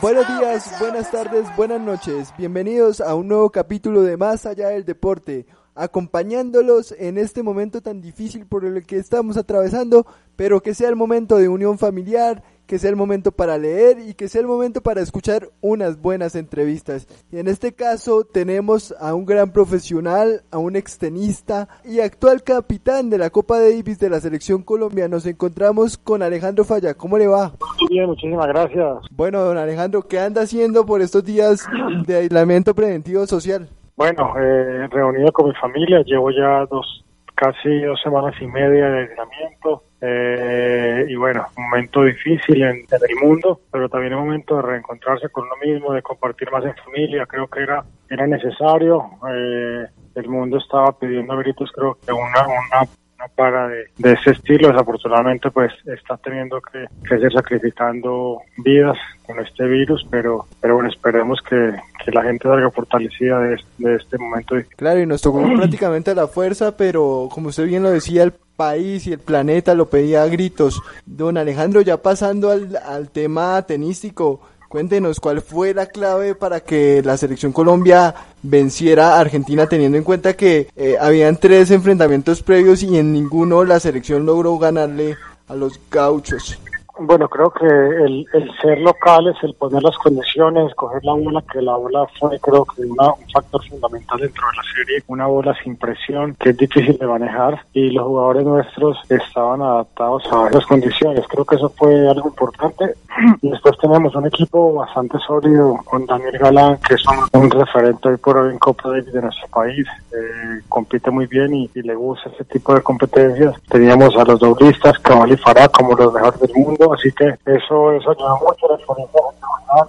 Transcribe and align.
Buenos 0.00 0.28
días, 0.28 0.78
buenas 0.78 1.10
tardes, 1.10 1.44
buenas 1.56 1.80
noches. 1.80 2.32
Bienvenidos 2.38 3.00
a 3.00 3.14
un 3.16 3.26
nuevo 3.26 3.50
capítulo 3.50 4.02
de 4.02 4.16
Más 4.16 4.46
allá 4.46 4.68
del 4.68 4.84
deporte, 4.84 5.46
acompañándolos 5.78 6.92
en 6.98 7.18
este 7.18 7.42
momento 7.42 7.80
tan 7.80 8.00
difícil 8.00 8.46
por 8.46 8.64
el 8.64 8.84
que 8.84 8.96
estamos 8.96 9.36
atravesando, 9.36 10.06
pero 10.36 10.60
que 10.60 10.74
sea 10.74 10.88
el 10.88 10.96
momento 10.96 11.36
de 11.36 11.48
unión 11.48 11.78
familiar, 11.78 12.42
que 12.66 12.78
sea 12.78 12.90
el 12.90 12.96
momento 12.96 13.32
para 13.32 13.56
leer 13.56 13.98
y 13.98 14.14
que 14.14 14.28
sea 14.28 14.42
el 14.42 14.46
momento 14.46 14.82
para 14.82 15.00
escuchar 15.00 15.50
unas 15.62 16.00
buenas 16.00 16.34
entrevistas. 16.34 17.06
Y 17.32 17.38
en 17.38 17.48
este 17.48 17.72
caso 17.72 18.24
tenemos 18.24 18.94
a 19.00 19.14
un 19.14 19.24
gran 19.24 19.52
profesional, 19.52 20.42
a 20.50 20.58
un 20.58 20.76
extenista 20.76 21.68
y 21.84 22.00
actual 22.00 22.42
capitán 22.42 23.08
de 23.08 23.18
la 23.18 23.30
Copa 23.30 23.58
Davis 23.58 23.98
de 23.98 24.10
la 24.10 24.20
selección 24.20 24.62
Colombia. 24.62 25.08
Nos 25.08 25.24
encontramos 25.26 25.96
con 25.96 26.22
Alejandro 26.22 26.64
Falla. 26.64 26.92
¿Cómo 26.92 27.16
le 27.16 27.26
va? 27.26 27.54
Muy 27.80 27.88
bien, 27.88 28.06
muchísimas 28.06 28.48
gracias. 28.48 28.98
Bueno, 29.12 29.42
don 29.44 29.56
Alejandro, 29.56 30.06
¿qué 30.06 30.18
anda 30.18 30.42
haciendo 30.42 30.84
por 30.84 31.00
estos 31.00 31.24
días 31.24 31.64
de 32.06 32.16
aislamiento 32.16 32.74
preventivo 32.74 33.26
social? 33.26 33.68
Bueno, 33.98 34.32
eh, 34.38 34.86
reunido 34.92 35.32
con 35.32 35.48
mi 35.48 35.54
familia, 35.56 36.02
llevo 36.06 36.30
ya 36.30 36.64
dos, 36.66 37.04
casi 37.34 37.80
dos 37.80 38.00
semanas 38.00 38.32
y 38.40 38.46
media 38.46 38.88
de 38.90 39.00
aislamiento 39.00 39.82
eh, 40.00 41.04
y 41.08 41.16
bueno, 41.16 41.44
momento 41.56 42.04
difícil 42.04 42.62
en, 42.62 42.76
el 42.76 43.16
mundo, 43.20 43.60
pero 43.72 43.88
también 43.88 44.14
un 44.14 44.26
momento 44.26 44.54
de 44.54 44.62
reencontrarse 44.62 45.28
con 45.30 45.46
uno 45.46 45.56
mismo, 45.60 45.92
de 45.92 46.02
compartir 46.02 46.48
más 46.52 46.64
en 46.64 46.76
familia. 46.76 47.26
Creo 47.26 47.48
que 47.48 47.58
era 47.58 47.84
era 48.08 48.24
necesario. 48.28 49.04
Eh, 49.34 49.86
el 50.14 50.28
mundo 50.28 50.58
estaba 50.58 50.96
pidiendo 50.96 51.32
a 51.32 51.42
creo 51.42 51.98
que 52.06 52.12
una, 52.12 52.46
una 52.46 52.88
una 53.18 53.28
para 53.28 53.68
de, 53.68 53.88
ese 53.98 54.30
estilo, 54.30 54.68
desafortunadamente 54.68 55.50
pues 55.50 55.72
está 55.86 56.16
teniendo 56.16 56.60
que, 56.60 56.86
que 57.02 57.16
seguir 57.16 57.32
sacrificando 57.32 58.40
vidas 58.58 58.96
con 59.26 59.40
este 59.40 59.64
virus, 59.66 60.06
pero, 60.10 60.46
pero 60.60 60.74
bueno, 60.74 60.88
esperemos 60.88 61.40
que, 61.42 61.74
que 62.04 62.12
la 62.12 62.22
gente 62.22 62.48
salga 62.48 62.70
fortalecida 62.70 63.40
de, 63.40 63.60
de 63.78 63.96
este 63.96 64.18
momento. 64.18 64.56
Claro, 64.76 65.00
y 65.00 65.06
nos 65.06 65.22
tocó 65.22 65.42
prácticamente 65.56 66.12
a 66.12 66.14
la 66.14 66.28
fuerza, 66.28 66.76
pero 66.76 67.28
como 67.32 67.48
usted 67.48 67.66
bien 67.66 67.82
lo 67.82 67.90
decía, 67.90 68.22
el 68.22 68.32
país 68.32 69.06
y 69.06 69.12
el 69.12 69.20
planeta 69.20 69.74
lo 69.74 69.88
pedía 69.88 70.22
a 70.22 70.26
gritos. 70.26 70.82
Don 71.06 71.36
Alejandro, 71.36 71.80
ya 71.80 71.98
pasando 71.98 72.50
al, 72.50 72.76
al 72.76 73.10
tema 73.10 73.62
tenístico, 73.62 74.40
Cuéntenos 74.68 75.18
cuál 75.18 75.40
fue 75.40 75.72
la 75.72 75.86
clave 75.86 76.34
para 76.34 76.60
que 76.60 77.00
la 77.02 77.16
selección 77.16 77.52
Colombia 77.52 78.14
venciera 78.42 79.14
a 79.14 79.20
Argentina 79.20 79.66
teniendo 79.66 79.96
en 79.96 80.04
cuenta 80.04 80.36
que 80.36 80.68
eh, 80.76 80.96
habían 81.00 81.38
tres 81.38 81.70
enfrentamientos 81.70 82.42
previos 82.42 82.82
y 82.82 82.98
en 82.98 83.14
ninguno 83.14 83.64
la 83.64 83.80
selección 83.80 84.26
logró 84.26 84.58
ganarle 84.58 85.16
a 85.48 85.54
los 85.54 85.80
gauchos. 85.90 86.58
Bueno, 87.00 87.28
creo 87.28 87.50
que 87.50 87.66
el, 87.66 88.26
el 88.32 88.50
ser 88.60 88.80
locales, 88.80 89.36
el 89.42 89.54
poner 89.54 89.82
las 89.82 89.96
condiciones, 89.98 90.74
coger 90.74 91.04
la 91.04 91.12
bola, 91.12 91.42
que 91.52 91.62
la 91.62 91.76
bola 91.76 92.06
fue 92.18 92.38
creo 92.40 92.64
que 92.64 92.82
una, 92.82 93.08
un 93.08 93.30
factor 93.32 93.64
fundamental 93.68 94.18
dentro 94.18 94.46
de 94.48 94.56
la 94.56 94.62
serie, 94.74 95.02
una 95.06 95.26
bola 95.26 95.54
sin 95.62 95.76
presión 95.76 96.36
que 96.40 96.50
es 96.50 96.56
difícil 96.56 96.98
de 96.98 97.06
manejar 97.06 97.64
y 97.72 97.90
los 97.90 98.06
jugadores 98.06 98.44
nuestros 98.44 98.98
estaban 99.08 99.62
adaptados 99.62 100.22
a 100.32 100.48
esas 100.48 100.66
condiciones. 100.66 101.24
Creo 101.28 101.44
que 101.44 101.56
eso 101.56 101.72
fue 101.76 102.08
algo 102.08 102.28
importante. 102.28 102.94
Y 103.42 103.50
después 103.50 103.76
tenemos 103.80 104.14
un 104.14 104.26
equipo 104.26 104.74
bastante 104.74 105.18
sólido 105.26 105.78
con 105.84 106.06
Daniel 106.06 106.38
Galán, 106.38 106.78
que 106.86 106.94
es 106.94 107.04
un, 107.32 107.50
referente 107.50 108.08
hoy 108.08 108.16
por 108.16 108.36
hoy 108.36 108.52
en 108.52 108.58
Copa 108.58 108.90
Davis 108.90 109.12
de 109.12 109.22
nuestro 109.22 109.48
país. 109.48 109.86
Eh, 110.12 110.60
compite 110.68 111.10
muy 111.10 111.26
bien 111.26 111.54
y, 111.54 111.70
le 111.74 111.94
gusta 111.94 112.30
ese 112.30 112.44
tipo 112.44 112.74
de 112.74 112.82
competencias. 112.82 113.54
Teníamos 113.68 114.16
a 114.16 114.24
los 114.24 114.40
doblistas, 114.40 114.98
Cabal 114.98 115.32
y 115.32 115.36
Farah, 115.36 115.68
como 115.68 115.94
los 115.94 116.12
mejores 116.12 116.40
del 116.40 116.52
mundo 116.54 116.87
así 116.92 117.10
que 117.12 117.26
eso, 117.46 117.92
eso 117.92 118.10
ayuda 118.10 118.34
mucho 118.36 118.66
a 118.66 118.78
la 118.78 118.84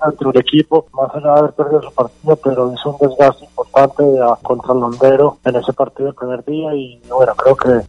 dentro 0.06 0.32
del 0.32 0.42
equipo, 0.42 0.86
más 0.94 1.14
allá 1.14 1.34
de 1.34 1.40
haber 1.40 1.54
perdido 1.54 1.82
su 1.82 1.92
partido, 1.92 2.36
pero 2.38 2.74
hizo 2.74 2.90
un 2.90 3.10
desgaste 3.10 3.46
importante 3.46 4.04
contra 4.44 4.74
el 4.74 4.80
Londero 4.80 5.38
en 5.46 5.56
ese 5.56 5.74
partido 5.74 6.10
el 6.10 6.16
primer 6.16 6.44
día 6.46 6.74
y 6.76 7.02
bueno, 7.10 7.34
creo 7.36 7.56
que, 7.56 7.80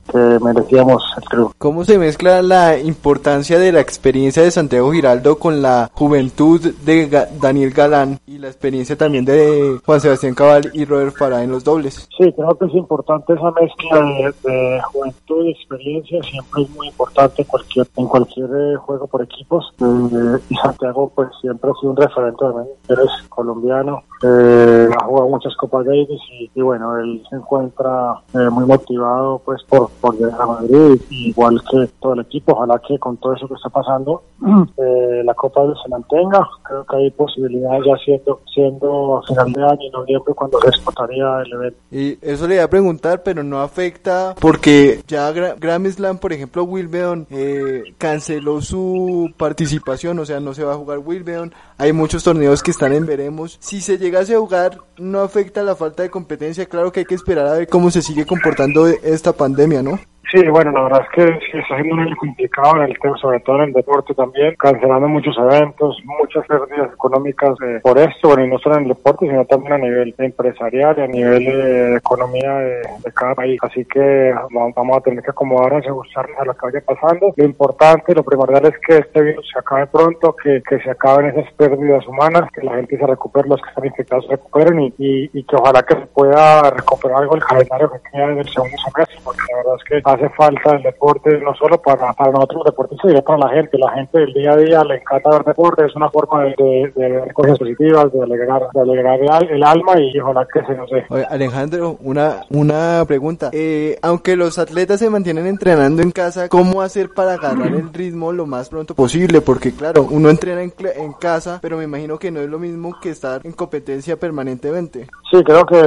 merecíamos 0.41 1.03
el 1.17 1.25
triunfo. 1.25 1.55
¿Cómo 1.59 1.85
se 1.85 1.99
mezcla 1.99 2.43
la 2.43 2.79
importancia 2.79 3.59
de 3.59 3.73
la 3.73 3.81
experiencia 3.81 4.43
de 4.43 4.51
Santiago 4.51 4.93
Giraldo 4.93 5.39
con 5.39 5.63
la 5.63 5.91
juventud 5.93 6.61
de 6.61 7.29
Daniel 7.41 7.71
Galán 7.73 8.19
y 8.27 8.39
la 8.39 8.49
experiencia 8.49 8.97
también 8.97 9.25
de 9.25 9.79
Juan 9.85 10.01
Sebastián 10.01 10.35
Cabal 10.35 10.71
y 10.73 10.85
Robert 10.85 11.17
Farah 11.17 11.43
en 11.43 11.51
los 11.51 11.65
dobles? 11.65 12.09
Sí, 12.17 12.33
creo 12.33 12.57
que 12.59 12.67
es 12.67 12.75
importante 12.75 13.33
esa 13.33 13.51
mezcla 13.51 14.33
de, 14.43 14.81
juventud 14.93 15.45
y 15.45 15.51
experiencia, 15.51 16.23
siempre 16.23 16.63
es 16.63 16.71
muy 16.71 16.89
importante 16.89 17.43
en 17.43 17.49
cualquier, 17.49 17.87
en 17.97 18.07
cualquier 18.07 18.51
eh, 18.53 18.77
juego 18.77 19.07
por 19.07 19.23
equipos 19.23 19.73
eh, 19.81 20.39
y 20.49 20.55
Santiago 20.57 21.11
pues 21.15 21.29
siempre 21.41 21.71
sido 21.81 21.93
un 21.93 21.97
referente 21.97 22.45
de 22.45 22.95
eres 22.95 23.11
colombiano, 23.29 24.03
eh, 24.23 24.89
ha 24.95 25.05
jugado 25.05 25.29
muchas 25.29 25.57
Copas 25.57 25.87
Davis 25.87 26.21
y, 26.31 26.51
y 26.55 26.61
bueno, 26.61 26.99
él 26.99 27.23
se 27.29 27.37
encuentra 27.37 28.15
eh, 28.35 28.51
muy 28.51 28.67
motivado 28.67 29.41
pues 29.45 29.63
por, 29.65 29.91
por 30.01 30.15
llegar 30.17 30.41
a 30.43 30.47
Madrid, 30.47 31.01
igual 31.11 31.61
que 31.71 31.89
todo 32.01 32.13
el 32.15 32.21
equipo, 32.21 32.53
ojalá 32.53 32.81
que 32.87 32.99
con 32.99 33.17
todo 33.17 33.35
eso 33.35 33.49
que 33.49 33.55
está 33.55 33.71
pasando 33.71 34.23
eh, 34.77 35.23
la 35.25 35.35
Copa 35.35 35.63
se 35.83 35.89
mantenga, 35.89 36.47
creo 36.63 36.85
que 36.85 36.97
hay 36.97 37.11
posibilidades 37.11 37.83
ya 37.87 37.97
siendo, 38.05 38.41
siendo 38.53 39.19
a 39.19 39.23
final 39.23 39.53
de 39.53 39.63
año, 39.63 39.81
en 39.87 39.93
noviembre, 39.93 40.35
cuando 40.35 40.61
se 40.61 40.69
explotaría 40.69 41.43
el 41.45 41.53
evento. 41.53 41.79
Y 41.91 42.19
eso 42.21 42.47
le 42.47 42.57
iba 42.57 42.65
a 42.65 42.69
preguntar, 42.69 43.23
pero 43.23 43.43
no 43.43 43.61
afecta 43.61 44.35
porque 44.41 45.03
ya 45.07 45.31
Grammy 45.33 45.91
Slam, 45.91 46.19
por 46.19 46.33
ejemplo, 46.33 46.65
Wilbeon 46.65 47.27
eh, 47.31 47.83
canceló 47.99 48.61
su 48.61 49.31
participación, 49.37 50.19
o 50.19 50.27
sea, 50.27 50.41
no 50.41 50.55
se 50.55 50.65
va 50.65 50.75
a 50.75 50.77
jugar 50.77 50.99
Wilbeon, 50.99 51.53
hay 51.81 51.95
muchos 51.95 52.23
torneos 52.23 52.63
que 52.63 52.73
están 52.73 52.93
en 52.93 53.07
veremos. 53.07 53.57
Si 53.59 53.81
se 53.81 53.97
llegase 53.97 54.35
a 54.35 54.39
jugar, 54.39 54.79
no 54.99 55.23
afecta 55.23 55.63
la 55.63 55.75
falta 55.75 56.03
de 56.03 56.11
competencia. 56.11 56.67
Claro 56.67 56.93
que 56.93 57.01
hay 57.01 57.07
que 57.07 57.15
esperar 57.15 57.47
a 57.47 57.55
ver 57.55 57.69
cómo 57.69 57.91
se 57.91 58.03
sigue 58.03 58.27
comportando 58.27 58.87
esta 58.87 59.33
pandemia, 59.33 59.83
¿no? 59.83 59.99
Sí, 60.33 60.47
bueno, 60.47 60.71
la 60.71 60.83
verdad 60.83 61.03
es 61.03 61.09
que 61.11 61.27
sí 61.47 61.59
está 61.59 61.75
siendo 61.75 61.95
un 61.95 62.03
año 62.03 62.17
complicado 62.17 62.77
en 62.77 62.91
el 62.91 62.99
tema, 63.01 63.17
sobre 63.19 63.41
todo 63.41 63.57
en 63.57 63.63
el 63.63 63.73
deporte 63.73 64.15
también, 64.15 64.55
cancelando 64.57 65.09
muchos 65.09 65.37
eventos, 65.37 66.01
muchas 66.05 66.47
pérdidas 66.47 66.93
económicas 66.93 67.51
eh, 67.65 67.81
por 67.83 67.99
esto, 67.99 68.29
bueno, 68.29 68.45
y 68.45 68.49
no 68.49 68.59
solo 68.59 68.77
en 68.77 68.83
el 68.83 68.89
deporte, 68.91 69.27
sino 69.27 69.45
también 69.47 69.73
a 69.73 69.79
nivel 69.79 70.15
empresarial 70.19 70.97
y 70.99 71.01
a 71.01 71.07
nivel 71.09 71.45
de 71.45 71.97
economía 71.97 72.53
de, 72.59 73.13
cada 73.13 73.35
país. 73.35 73.59
Así 73.63 73.85
que 73.87 74.33
vamos 74.53 74.97
a 74.97 75.01
tener 75.01 75.25
que 75.25 75.31
acomodarnos 75.31 75.85
y 75.85 75.89
ajustarnos 75.89 76.39
a 76.39 76.45
lo 76.45 76.55
que 76.55 76.67
vaya 76.67 76.81
pasando. 76.87 77.35
Lo 77.37 77.45
importante, 77.45 78.15
lo 78.15 78.23
primordial 78.23 78.67
es 78.67 78.79
que 78.87 78.99
este 78.99 79.23
virus 79.23 79.51
se 79.53 79.59
acabe 79.59 79.89
pronto, 79.89 80.37
que, 80.37 80.63
que 80.63 80.79
se 80.79 80.91
acaben 80.91 81.27
esas 81.27 81.53
pérdidas 81.55 82.07
humanas, 82.07 82.49
que 82.53 82.63
la 82.63 82.77
gente 82.77 82.97
se 82.97 83.07
recupere, 83.07 83.49
los 83.49 83.61
que 83.61 83.69
están 83.71 83.87
infectados 83.87 84.27
se 84.27 84.33
recuperen 84.33 84.81
y, 84.81 84.95
y, 85.33 85.43
que 85.43 85.57
ojalá 85.57 85.83
que 85.83 85.95
se 85.95 86.07
pueda 86.07 86.71
recuperar 86.71 87.23
algo 87.23 87.35
el 87.35 87.45
calendario 87.45 87.91
que 87.91 88.11
queda 88.13 88.31
en 88.31 88.39
el 88.39 88.49
segundo 88.49 88.77
semestre, 88.79 89.19
porque 89.25 89.41
la 89.51 89.57
verdad 89.57 89.75
es 89.77 89.85
que 89.85 90.03
hace 90.21 90.35
falta 90.35 90.77
el 90.77 90.83
deporte 90.83 91.41
no 91.41 91.55
solo 91.55 91.81
para, 91.81 92.13
para 92.13 92.33
nosotros 92.33 92.65
deportistas, 92.67 93.11
sino 93.11 93.23
para 93.23 93.39
la 93.39 93.49
gente. 93.51 93.79
La 93.79 93.93
gente 93.93 94.19
del 94.19 94.33
día 94.33 94.53
a 94.53 94.57
día 94.57 94.85
le 94.85 94.97
encanta 94.97 95.31
ver 95.31 95.45
deporte, 95.45 95.87
es 95.87 95.97
una 95.97 96.11
forma 96.11 96.45
de, 96.45 96.93
ver 96.95 97.33
cosas 97.33 97.59
positivas, 97.59 98.13
de 98.13 98.23
alegrar, 98.23 98.63
de 98.73 98.81
alegrar 98.81 99.21
el, 99.51 99.63
alma 99.63 100.01
y 100.01 100.19
ojalá 100.19 100.47
que 100.53 100.65
se 100.65 100.75
nos 100.75 100.91
dé. 100.91 101.05
Alejandro, 101.29 101.97
una, 102.03 102.43
una 102.51 103.05
pregunta. 103.07 103.51
Eh, 103.53 103.99
aunque 104.03 104.37
los 104.37 104.59
atletas 104.59 105.01
se 105.01 105.11
mantienen 105.11 105.47
entrenando 105.47 106.03
en 106.03 106.11
casa, 106.11 106.49
¿cómo 106.49 106.83
hacer 106.83 107.11
para 107.15 107.35
agarrar 107.35 107.69
el 107.69 107.93
ritmo 107.93 108.33
lo 108.33 108.47
más 108.47 108.69
pronto 108.69 108.95
posible? 108.95 109.41
Porque 109.41 109.73
claro, 109.73 110.07
uno 110.11 110.31
entrena 110.31 110.63
en, 110.63 110.73
en 110.97 111.13
casa, 111.15 111.59
pero 111.63 111.77
me 111.77 111.85
imagino 111.85 112.19
que 112.19 112.31
no 112.31 112.41
es 112.41 112.49
lo 112.49 112.59
mismo 112.59 112.99
que 113.01 113.11
estar 113.11 113.41
en 113.45 113.53
competencia 113.53 114.17
permanentemente. 114.17 115.07
Sí, 115.31 115.43
creo 115.45 115.65
que 115.65 115.81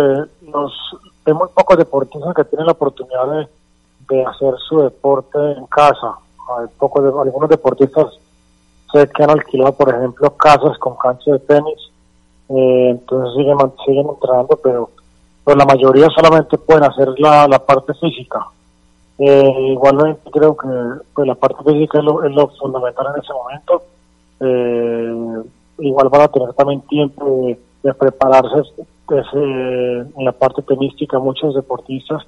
los, 0.50 0.74
hay 1.26 1.34
muy 1.34 1.48
pocos 1.54 1.78
deportistas 1.78 2.34
que 2.36 2.44
tienen 2.46 2.66
la 2.66 2.74
oportunidad 2.74 3.28
de 3.28 3.48
de 4.09 4.25
hacer 4.25 4.53
su 4.68 4.81
deporte 4.81 5.38
en 5.40 5.66
casa. 5.68 6.16
Hay 6.58 6.68
poco 6.78 7.02
de, 7.02 7.09
algunos 7.09 7.50
deportistas 7.50 8.08
sé 8.91 9.10
que 9.10 9.24
han 9.24 9.31
alquilado, 9.31 9.74
por 9.74 9.89
ejemplo, 9.89 10.30
casas 10.38 10.78
con 10.78 10.95
cancha 10.95 11.31
de 11.31 11.39
tenis, 11.39 11.92
eh, 12.50 12.89
entonces 12.92 13.36
siguen, 13.36 13.57
siguen 13.86 14.07
entrenando, 14.07 14.57
pero, 14.62 14.89
pero 15.44 15.57
la 15.57 15.66
mayoría 15.66 16.07
solamente 16.10 16.57
pueden 16.57 16.83
hacer 16.83 17.10
la, 17.18 17.48
la 17.48 17.60
parte 17.60 17.94
física. 17.95 18.45
Eh, 19.18 19.72
igualmente 19.72 20.30
creo 20.31 20.56
que 20.56 20.68
pues, 21.13 21.28
la 21.28 21.36
parte 21.36 21.63
física 21.63 22.00
es 22.00 22.04
lo, 22.04 22.24
es 22.24 22.31
lo 22.31 22.48
fundamental 22.50 23.07
en 23.16 23.22
ese 23.22 23.33
momento. 23.33 23.83
Eh, 24.39 25.44
igual 25.80 26.10
van 26.10 26.22
a 26.22 26.28
tener 26.28 26.54
también 26.54 26.81
tiempo 26.81 27.25
de, 27.25 27.60
de 27.81 27.94
prepararse 27.94 28.62
en 29.36 30.25
la 30.25 30.31
parte 30.31 30.62
tenística 30.62 31.19
muchos 31.19 31.54
deportistas 31.54 32.24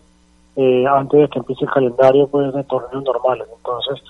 eh, 0.56 0.86
antes 0.88 1.20
de 1.20 1.30
que 1.30 1.40
empiece 1.40 1.66
el 1.66 1.72
calendario 1.72 2.28
pues 2.28 2.54
de 2.54 2.64
torneos 2.64 3.04
normales. 3.04 3.48
Entonces, 3.56 4.04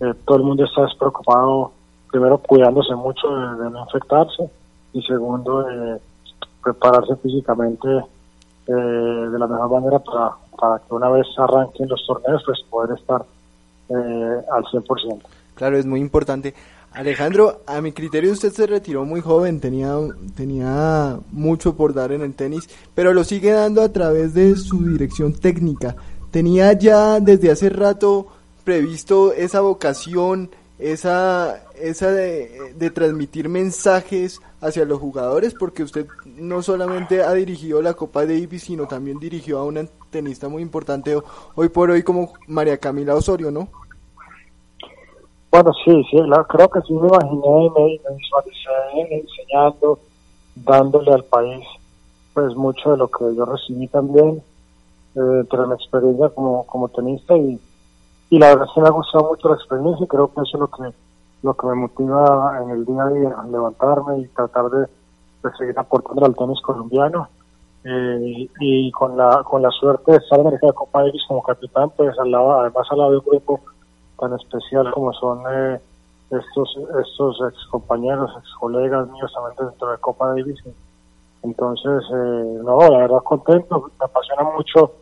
eh, 0.00 0.12
todo 0.24 0.38
el 0.38 0.42
mundo 0.44 0.64
está 0.64 0.82
despreocupado, 0.82 1.72
primero 2.10 2.38
cuidándose 2.38 2.94
mucho 2.94 3.28
de, 3.28 3.70
no 3.70 3.84
infectarse 3.84 4.50
y 4.92 5.02
segundo, 5.02 5.66
prepararse 6.62 7.16
físicamente 7.16 7.88
eh, 8.66 8.72
de 8.72 9.38
la 9.38 9.46
mejor 9.46 9.70
manera 9.70 9.98
para, 9.98 10.32
para 10.58 10.78
que 10.78 10.94
una 10.94 11.08
vez 11.10 11.26
arranquen 11.38 11.88
los 11.88 12.04
torneos, 12.06 12.42
pues 12.44 12.60
poder 12.68 12.98
estar 12.98 13.24
al 13.88 14.64
100%. 14.64 15.22
Claro, 15.54 15.76
es 15.76 15.86
muy 15.86 16.00
importante. 16.00 16.54
Alejandro, 16.96 17.60
a 17.66 17.82
mi 17.82 17.92
criterio 17.92 18.32
usted 18.32 18.50
se 18.54 18.66
retiró 18.66 19.04
muy 19.04 19.20
joven, 19.20 19.60
tenía, 19.60 19.94
tenía 20.34 21.20
mucho 21.30 21.76
por 21.76 21.92
dar 21.92 22.10
en 22.10 22.22
el 22.22 22.34
tenis, 22.34 22.70
pero 22.94 23.12
lo 23.12 23.22
sigue 23.22 23.50
dando 23.50 23.82
a 23.82 23.92
través 23.92 24.32
de 24.32 24.56
su 24.56 24.82
dirección 24.82 25.34
técnica. 25.34 25.94
¿Tenía 26.30 26.72
ya 26.72 27.20
desde 27.20 27.50
hace 27.50 27.68
rato 27.68 28.28
previsto 28.64 29.34
esa 29.34 29.60
vocación, 29.60 30.48
esa, 30.78 31.64
esa 31.78 32.10
de, 32.12 32.72
de 32.78 32.90
transmitir 32.90 33.50
mensajes 33.50 34.40
hacia 34.62 34.86
los 34.86 34.98
jugadores? 34.98 35.52
Porque 35.52 35.82
usted 35.82 36.06
no 36.24 36.62
solamente 36.62 37.22
ha 37.22 37.34
dirigido 37.34 37.82
la 37.82 37.92
Copa 37.92 38.24
Davis, 38.24 38.62
sino 38.62 38.88
también 38.88 39.18
dirigió 39.18 39.58
a 39.58 39.66
una 39.66 39.86
tenista 40.08 40.48
muy 40.48 40.62
importante 40.62 41.14
hoy 41.56 41.68
por 41.68 41.90
hoy 41.90 42.02
como 42.02 42.32
María 42.46 42.78
Camila 42.78 43.14
Osorio, 43.14 43.50
¿no? 43.50 43.68
Bueno, 45.50 45.72
sí, 45.84 46.04
sí, 46.10 46.18
creo 46.48 46.68
que 46.68 46.80
sí 46.82 46.92
me 46.92 47.08
imaginé 47.08 47.64
y 47.64 47.70
me, 47.70 48.16
visualicé 48.16 48.70
enseñando, 49.10 49.98
dándole 50.54 51.12
al 51.12 51.24
país 51.24 51.64
pues 52.34 52.54
mucho 52.54 52.90
de 52.90 52.98
lo 52.98 53.08
que 53.08 53.34
yo 53.34 53.46
recibí 53.46 53.88
también 53.88 54.42
eh, 55.14 55.44
tras 55.48 55.66
mi 55.66 55.74
experiencia 55.74 56.28
como, 56.28 56.66
como 56.66 56.88
tenista 56.88 57.34
y, 57.34 57.58
y 58.28 58.38
la 58.38 58.48
verdad 58.48 58.66
sí 58.74 58.80
me 58.80 58.88
ha 58.88 58.90
gustado 58.90 59.28
mucho 59.30 59.48
la 59.48 59.54
experiencia 59.54 60.04
y 60.04 60.06
creo 60.08 60.28
que 60.28 60.42
eso 60.42 60.56
es 60.56 60.60
lo 60.60 60.68
que 60.68 60.94
lo 61.42 61.54
que 61.54 61.66
me 61.66 61.74
motiva 61.74 62.60
en 62.62 62.70
el 62.70 62.84
día 62.84 63.02
a 63.02 63.08
día, 63.08 63.36
levantarme 63.50 64.18
y 64.18 64.26
tratar 64.28 64.68
de, 64.70 64.86
seguir 65.56 65.78
aportando 65.78 66.26
al 66.26 66.34
tenis 66.34 66.60
colombiano. 66.60 67.28
Eh, 67.84 68.48
y 68.58 68.90
con 68.90 69.16
la 69.16 69.44
con 69.44 69.62
la 69.62 69.70
suerte 69.70 70.10
de 70.10 70.18
estar 70.18 70.40
en 70.40 70.48
el 70.48 70.74
Copa 70.74 71.02
Davis 71.02 71.22
como 71.28 71.40
capitán, 71.42 71.90
pues 71.96 72.18
al 72.18 72.32
lado, 72.32 72.58
además 72.58 72.84
al 72.90 72.98
lado 72.98 73.12
de 73.12 73.20
grupo 73.24 73.60
tan 74.18 74.34
especial 74.34 74.90
como 74.92 75.12
son 75.12 75.40
eh, 75.50 75.80
estos 76.30 76.76
estos 77.00 77.38
ex 77.48 77.66
compañeros, 77.70 78.30
ex 78.38 78.48
colegas 78.58 79.08
míos 79.10 79.32
también 79.34 79.70
dentro 79.70 79.90
de 79.90 79.98
Copa 79.98 80.28
Davis. 80.28 80.62
Entonces, 81.42 82.02
eh, 82.12 82.60
no, 82.64 82.78
la 82.78 82.98
verdad 82.98 83.18
contento, 83.22 83.90
me 83.98 84.04
apasiona 84.04 84.42
mucho 84.42 84.92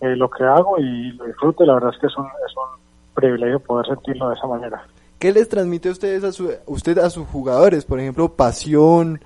eh, 0.00 0.14
lo 0.16 0.28
que 0.28 0.44
hago 0.44 0.78
y 0.78 1.12
lo 1.12 1.24
disfruto 1.24 1.64
la 1.64 1.74
verdad 1.74 1.94
es 1.94 2.00
que 2.00 2.06
es 2.06 2.16
un, 2.18 2.26
es 2.26 2.56
un 2.56 2.80
privilegio 3.14 3.60
poder 3.60 3.86
sentirlo 3.86 4.28
de 4.28 4.34
esa 4.34 4.46
manera. 4.46 4.84
¿Qué 5.18 5.32
les 5.32 5.48
transmite 5.48 5.88
a 5.88 5.92
ustedes 5.92 6.24
a 6.24 6.32
su, 6.32 6.52
usted 6.66 6.98
a 6.98 7.08
sus 7.08 7.26
jugadores? 7.28 7.86
Por 7.86 7.98
ejemplo, 7.98 8.28
pasión, 8.28 9.20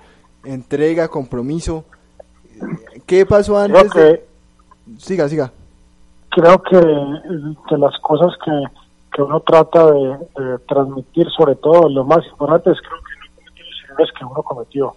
entrega, 0.45 1.09
compromiso. 1.09 1.83
¿Qué 3.05 3.25
pasó 3.25 3.57
antes? 3.57 3.91
que, 3.91 4.31
Siga, 4.97 5.27
siga. 5.27 5.51
Creo 6.29 6.61
que 6.63 6.77
de 6.77 7.77
las 7.77 7.97
cosas 7.99 8.33
que 8.43 8.51
que 9.11 9.21
uno 9.21 9.41
trata 9.41 9.91
de, 9.91 10.57
transmitir, 10.67 11.29
sobre 11.31 11.55
todo 11.55 11.89
lo 11.89 12.03
más 12.05 12.25
importante 12.27 12.71
es 12.71 12.79
creo 12.81 12.99
que 13.01 13.15
no 13.19 13.35
cometió 13.35 13.65
los 13.65 13.83
errores 13.83 14.09
que 14.17 14.25
uno 14.25 14.43
cometió. 14.43 14.93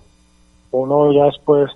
Uno 0.70 1.12
ya 1.12 1.24
después 1.24 1.70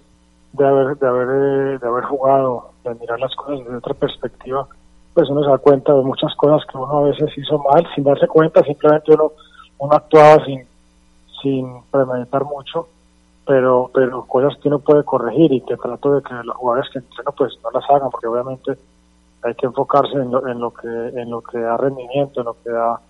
de 0.53 0.67
haber, 0.67 0.97
de 0.97 1.07
haber, 1.07 1.29
eh, 1.29 1.79
de 1.79 1.89
haber 1.89 2.05
jugado, 2.05 2.71
de 2.85 2.95
mirar 2.95 3.19
las 3.21 3.35
cosas 3.35 3.59
desde 3.61 3.77
otra 3.77 3.95
perspectiva, 3.95 4.67
pues 5.15 5.29
uno 5.31 5.43
se 5.43 5.51
da 5.51 5.59
cuenta 5.59 5.93
de 5.95 6.03
muchas 6.03 6.35
cosas 6.37 6.65
que 6.71 6.79
uno 6.79 6.99
a 6.99 7.03
veces 7.03 7.37
hizo 7.37 7.59
mal 7.59 7.87
sin 7.95 8.05
darse 8.05 8.29
cuenta, 8.29 8.63
simplemente 8.63 9.13
uno, 9.13 9.33
uno 9.79 9.95
actuaba 9.95 10.45
sin, 10.45 10.65
sin 11.43 11.83
premeditar 11.91 12.45
mucho, 12.45 12.89
pero, 13.45 13.91
pero 13.93 14.25
cosas 14.27 14.57
que 14.59 14.69
uno 14.69 14.79
puede 14.79 15.03
corregir 15.05 15.53
y 15.53 15.61
que 15.63 15.77
trato 15.77 16.15
de 16.15 16.23
que 16.23 16.35
los 16.35 16.57
jugadores 16.57 16.91
que 16.93 17.01
entreno 17.01 17.33
pues 17.33 17.59
no 17.65 17.71
las 17.73 17.89
hagan, 17.91 18.11
porque 18.11 18.29
obviamente 18.29 18.79
hay 19.49 19.55
que 19.55 19.67
enfocarse 19.67 20.15
en 20.15 20.31
lo, 20.31 20.47
en 20.47 20.59
lo 20.61 20.71
que 20.73 20.89
en 20.89 21.31
lo 21.31 21.41
que 21.43 21.59
da 21.59 21.77
rendimiento, 21.77 22.41
en 22.41 22.47
lo 22.47 22.57
que 22.63 22.71
da 22.71 23.01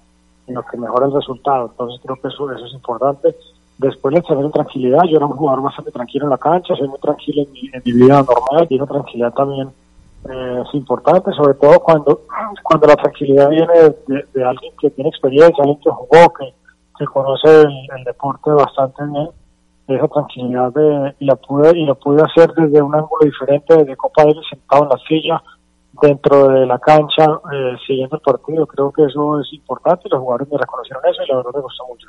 en 0.46 0.54
lo 0.54 0.62
que 0.62 0.76
mejora 0.76 1.06
el 1.06 1.12
resultado. 1.12 1.66
Entonces 1.66 2.00
creo 2.02 2.16
que 2.16 2.28
eso, 2.28 2.50
eso 2.52 2.64
es 2.64 2.72
importante. 2.72 3.36
Después 3.78 4.12
le 4.12 4.22
tener 4.22 4.50
tranquilidad, 4.50 5.02
yo 5.08 5.18
era 5.18 5.26
un 5.26 5.36
jugador 5.36 5.62
bastante 5.62 5.92
tranquilo 5.92 6.24
en 6.24 6.30
la 6.30 6.38
cancha, 6.38 6.74
soy 6.74 6.88
muy 6.88 6.98
tranquilo 6.98 7.42
en 7.42 7.52
mi, 7.52 7.70
en 7.72 7.82
mi 7.84 7.92
vida 7.92 8.22
normal 8.22 8.66
y 8.68 8.74
esa 8.74 8.86
tranquilidad 8.86 9.32
también 9.34 9.68
eh, 10.28 10.62
es 10.66 10.74
importante, 10.74 11.30
sobre 11.32 11.54
todo 11.54 11.78
cuando, 11.80 12.22
cuando 12.64 12.86
la 12.88 12.96
tranquilidad 12.96 13.50
viene 13.50 13.94
de, 14.34 14.44
alguien 14.44 14.72
que 14.80 14.90
tiene 14.90 15.10
experiencia, 15.10 15.62
alguien 15.62 15.78
que 15.78 15.90
jugó, 15.90 16.32
que, 16.34 16.52
que 16.98 17.04
conoce 17.06 17.62
el, 17.62 18.04
deporte 18.04 18.50
bastante 18.50 19.04
bien, 19.04 19.28
esa 19.86 20.08
tranquilidad 20.08 20.72
de, 20.72 21.14
y 21.20 21.24
la 21.24 21.36
pude 21.36 21.78
y 21.78 21.86
lo 21.86 21.94
pude 21.94 22.22
hacer 22.22 22.52
desde 22.54 22.82
un 22.82 22.94
ángulo 22.94 23.24
diferente, 23.24 23.76
desde 23.76 23.96
Copa 23.96 24.24
de 24.24 24.34
sentado 24.50 24.82
en 24.82 24.88
la 24.88 24.98
silla, 25.08 25.42
dentro 25.92 26.48
de 26.48 26.66
la 26.66 26.78
cancha 26.78 27.24
eh, 27.52 27.76
siguiendo 27.86 28.16
el 28.16 28.22
partido. 28.22 28.66
Creo 28.66 28.92
que 28.92 29.04
eso 29.04 29.40
es 29.40 29.52
importante, 29.52 30.08
los 30.08 30.20
jugadores 30.20 30.48
me 30.50 30.58
reconocieron 30.58 31.02
eso 31.06 31.22
y 31.22 31.28
la 31.28 31.36
verdad 31.36 31.50
me 31.54 31.62
gustó 31.62 31.86
mucho. 31.86 32.08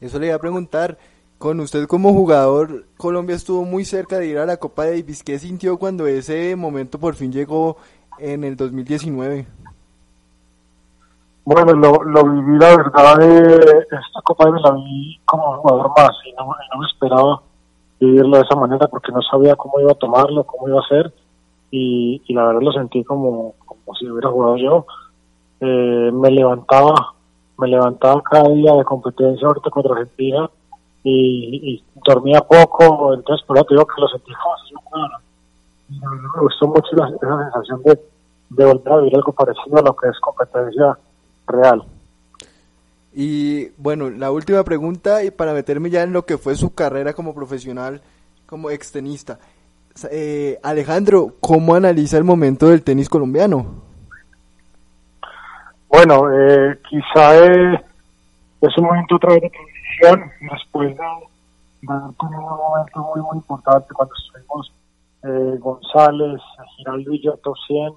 Eso 0.00 0.18
le 0.18 0.26
iba 0.26 0.36
a 0.36 0.40
preguntar, 0.40 0.98
con 1.38 1.60
usted 1.60 1.86
como 1.86 2.12
jugador, 2.12 2.84
Colombia 2.96 3.36
estuvo 3.36 3.64
muy 3.64 3.84
cerca 3.84 4.18
de 4.18 4.26
ir 4.26 4.38
a 4.38 4.46
la 4.46 4.56
Copa 4.56 4.86
Davis. 4.86 5.22
¿Qué 5.22 5.38
sintió 5.38 5.78
cuando 5.78 6.06
ese 6.06 6.54
momento 6.56 6.98
por 6.98 7.14
fin 7.14 7.32
llegó 7.32 7.76
en 8.18 8.44
el 8.44 8.56
2019? 8.56 9.46
Bueno, 11.46 11.72
lo, 11.74 12.02
lo 12.02 12.24
viví, 12.24 12.58
la 12.58 12.76
verdad, 12.76 13.20
esta 13.20 14.22
Copa 14.24 14.46
Davis 14.46 14.62
la 14.62 14.72
vi 14.72 15.20
como 15.24 15.56
jugador 15.58 15.90
más 15.96 16.12
y 16.24 16.32
no, 16.32 16.46
no 16.46 16.80
me 16.80 16.86
esperaba 16.86 17.42
vivirlo 18.00 18.36
de 18.36 18.42
esa 18.42 18.56
manera 18.56 18.86
porque 18.88 19.12
no 19.12 19.20
sabía 19.22 19.54
cómo 19.56 19.80
iba 19.80 19.92
a 19.92 19.96
tomarlo, 19.96 20.44
cómo 20.44 20.68
iba 20.68 20.80
a 20.80 20.88
ser 20.88 21.12
y, 21.76 22.34
la 22.34 22.46
verdad 22.46 22.60
lo 22.62 22.72
sentí 22.72 23.02
como, 23.02 23.54
como 23.66 23.96
si 23.98 24.08
hubiera 24.08 24.30
jugado 24.30 24.56
yo. 24.56 24.86
Eh, 25.60 26.10
me 26.12 26.30
levantaba, 26.30 27.14
me 27.58 27.66
levantaba 27.66 28.22
cada 28.22 28.48
día 28.50 28.74
de 28.74 28.84
competencia 28.84 29.46
ahorita 29.48 29.70
contra 29.70 29.92
Argentina 29.94 30.48
y, 31.02 31.82
dormía 32.06 32.40
poco, 32.42 33.14
entonces 33.14 33.44
por 33.46 33.56
eso 33.56 33.66
te 33.66 33.74
digo 33.74 33.86
que 33.86 34.00
lo 34.00 34.08
sentí 34.08 34.32
como 34.34 34.56
si 34.58 35.98
Me 36.00 36.42
gustó 36.42 36.66
mucho 36.68 36.96
la, 36.96 37.08
esa 37.08 37.50
sensación 37.50 37.82
de, 37.82 38.00
de 38.50 38.64
volver 38.64 38.92
a 38.92 38.96
vivir 38.98 39.16
algo 39.16 39.32
parecido 39.32 39.78
a 39.78 39.82
lo 39.82 39.96
que 39.96 40.08
es 40.08 40.20
competencia 40.20 40.98
real. 41.46 41.82
Y 43.12 43.70
bueno, 43.78 44.10
la 44.10 44.30
última 44.30 44.62
pregunta 44.64 45.24
y 45.24 45.30
para 45.30 45.52
meterme 45.52 45.90
ya 45.90 46.02
en 46.02 46.12
lo 46.12 46.24
que 46.24 46.38
fue 46.38 46.54
su 46.54 46.74
carrera 46.74 47.14
como 47.14 47.34
profesional, 47.34 48.00
como 48.46 48.70
extenista. 48.70 49.38
Eh, 50.10 50.58
Alejandro, 50.62 51.34
¿cómo 51.40 51.74
analiza 51.74 52.18
el 52.18 52.24
momento 52.24 52.68
del 52.68 52.82
tenis 52.82 53.08
colombiano? 53.08 53.84
Bueno, 55.88 56.24
eh, 56.32 56.76
quizá 56.90 57.36
es, 57.36 57.80
un 58.78 58.84
momento 58.84 59.14
otra 59.14 59.34
vez 59.34 59.42
de 59.42 59.50
transición 59.50 60.32
después 60.50 60.96
de, 60.96 61.04
haber 61.04 62.14
tenido 62.16 62.40
un 62.40 62.56
momento 62.56 63.00
muy, 63.00 63.22
muy 63.22 63.36
importante 63.36 63.94
cuando 63.94 64.12
estuvimos 64.14 64.72
eh, 65.22 65.58
González, 65.60 66.40
Giraldo 66.76 67.12
y 67.12 67.22
yo 67.22 67.36
top 67.36 67.54
100, 67.68 67.92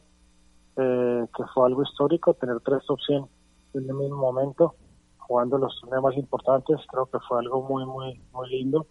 eh, 0.78 1.26
que 1.36 1.44
fue 1.56 1.66
algo 1.66 1.82
histórico, 1.82 2.36
tener 2.36 2.60
tres 2.60 2.86
top 2.86 3.00
100 3.02 3.26
en 3.74 3.90
el 3.90 3.96
mismo 3.96 4.18
momento, 4.18 4.76
jugando 5.18 5.58
los 5.58 5.76
torneos 5.82 6.04
más 6.04 6.18
importantes, 6.18 6.78
creo 6.92 7.08
que 7.08 7.18
fue 7.28 7.40
algo 7.40 7.64
muy, 7.64 7.84
muy, 7.86 8.22
muy 8.32 8.50
lindo. 8.50 8.86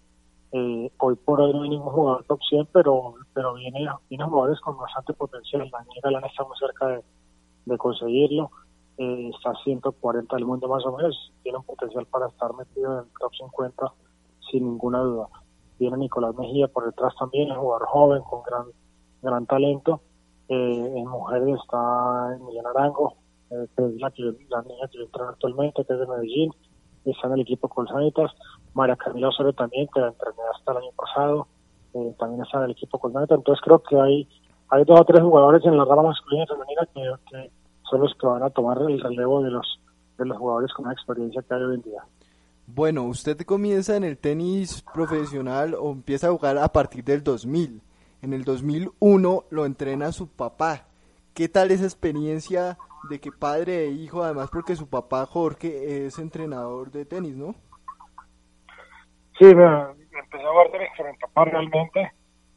Eh, 0.52 0.90
hoy 0.98 1.16
por 1.16 1.40
hoy 1.40 1.52
no 1.52 1.62
hay 1.62 1.70
ningún 1.70 1.92
jugador 1.92 2.24
top 2.24 2.40
100, 2.48 2.68
pero, 2.72 3.14
pero 3.34 3.54
viene, 3.54 3.86
viene 4.08 4.24
jugadores 4.24 4.60
con 4.60 4.76
bastante 4.76 5.12
potencial. 5.12 5.68
Daniel 5.70 6.24
está 6.24 6.44
muy 6.44 6.56
cerca 6.58 7.02
de, 7.64 7.78
conseguirlo. 7.78 8.50
Eh, 8.98 9.30
está 9.34 9.50
a 9.50 9.64
140 9.64 10.36
del 10.36 10.46
mundo 10.46 10.68
más 10.68 10.84
o 10.86 10.96
menos. 10.96 11.32
Tiene 11.42 11.58
un 11.58 11.64
potencial 11.64 12.06
para 12.06 12.28
estar 12.28 12.54
metido 12.54 12.92
en 12.92 12.98
el 13.00 13.12
top 13.18 13.32
50 13.34 13.92
sin 14.50 14.64
ninguna 14.64 15.00
duda. 15.00 15.28
Viene 15.78 15.96
Nicolás 15.98 16.34
Mejía 16.36 16.68
por 16.68 16.86
detrás 16.86 17.14
también, 17.18 17.50
es 17.50 17.56
jugador 17.56 17.86
joven 17.88 18.22
con 18.22 18.42
gran, 18.42 18.66
gran 19.22 19.46
talento. 19.46 20.00
Eh, 20.48 20.92
en 20.96 21.06
mujeres 21.06 21.58
está 21.60 22.36
Emiliana 22.36 22.70
Arango, 22.70 23.16
eh, 23.50 23.66
que 23.76 23.84
es 23.84 24.00
la, 24.00 24.10
que, 24.12 24.22
la 24.22 24.62
niña 24.62 24.88
que 24.90 25.02
entra 25.02 25.28
actualmente, 25.28 25.84
que 25.84 25.92
es 25.92 25.98
de 25.98 26.06
Medellín 26.06 26.52
está 27.10 27.28
en 27.28 27.34
el 27.34 27.40
equipo 27.40 27.68
Colsanitas, 27.68 28.32
María 28.74 28.96
Camila 28.96 29.28
Osorio 29.28 29.52
también, 29.52 29.88
que 29.92 30.00
la 30.00 30.08
entrené 30.08 30.38
hasta 30.54 30.72
el 30.72 30.78
año 30.78 30.90
pasado, 30.96 31.48
eh, 31.94 32.14
también 32.18 32.42
está 32.42 32.58
en 32.58 32.64
el 32.64 32.70
equipo 32.72 32.98
Colsanitas, 32.98 33.38
entonces 33.38 33.62
creo 33.64 33.82
que 33.82 33.98
hay, 33.98 34.28
hay 34.70 34.84
dos 34.84 35.00
o 35.00 35.04
tres 35.04 35.22
jugadores 35.22 35.64
en 35.64 35.76
la 35.76 35.84
rama 35.84 36.04
masculina 36.04 36.44
y 36.44 36.46
femenina 36.46 36.88
que, 37.30 37.50
son 37.88 38.00
los 38.00 38.14
que 38.14 38.26
van 38.26 38.42
a 38.42 38.50
tomar 38.50 38.78
el 38.82 39.00
relevo 39.00 39.42
de 39.42 39.50
los, 39.50 39.80
de 40.18 40.26
los 40.26 40.36
jugadores 40.38 40.72
con 40.72 40.86
la 40.86 40.92
experiencia 40.92 41.42
que 41.42 41.54
hay 41.54 41.62
hoy 41.62 41.74
en 41.76 41.82
día. 41.82 42.02
Bueno, 42.66 43.04
usted 43.04 43.40
comienza 43.42 43.96
en 43.96 44.02
el 44.02 44.18
tenis 44.18 44.82
profesional 44.92 45.74
o 45.74 45.92
empieza 45.92 46.26
a 46.26 46.32
jugar 46.32 46.58
a 46.58 46.68
partir 46.68 47.04
del 47.04 47.22
2000. 47.22 47.80
En 48.22 48.32
el 48.32 48.42
2001 48.42 49.44
lo 49.50 49.64
entrena 49.64 50.10
su 50.10 50.26
papá. 50.26 50.86
¿Qué 51.32 51.48
tal 51.48 51.70
esa 51.70 51.84
experiencia 51.84 52.76
de 53.08 53.20
que 53.20 53.32
padre 53.32 53.84
e 53.84 53.90
hijo, 53.90 54.22
además 54.22 54.50
porque 54.50 54.76
su 54.76 54.88
papá 54.88 55.26
Jorge 55.26 56.06
es 56.06 56.18
entrenador 56.18 56.90
de 56.90 57.04
tenis, 57.04 57.36
¿no? 57.36 57.54
Sí, 59.38 59.44
me, 59.54 59.64
empecé 59.64 60.44
a 60.44 60.50
jugar 60.50 60.70
tenis 60.70 60.88
con 60.96 61.10
mi 61.10 61.16
papá 61.18 61.44
realmente. 61.44 62.12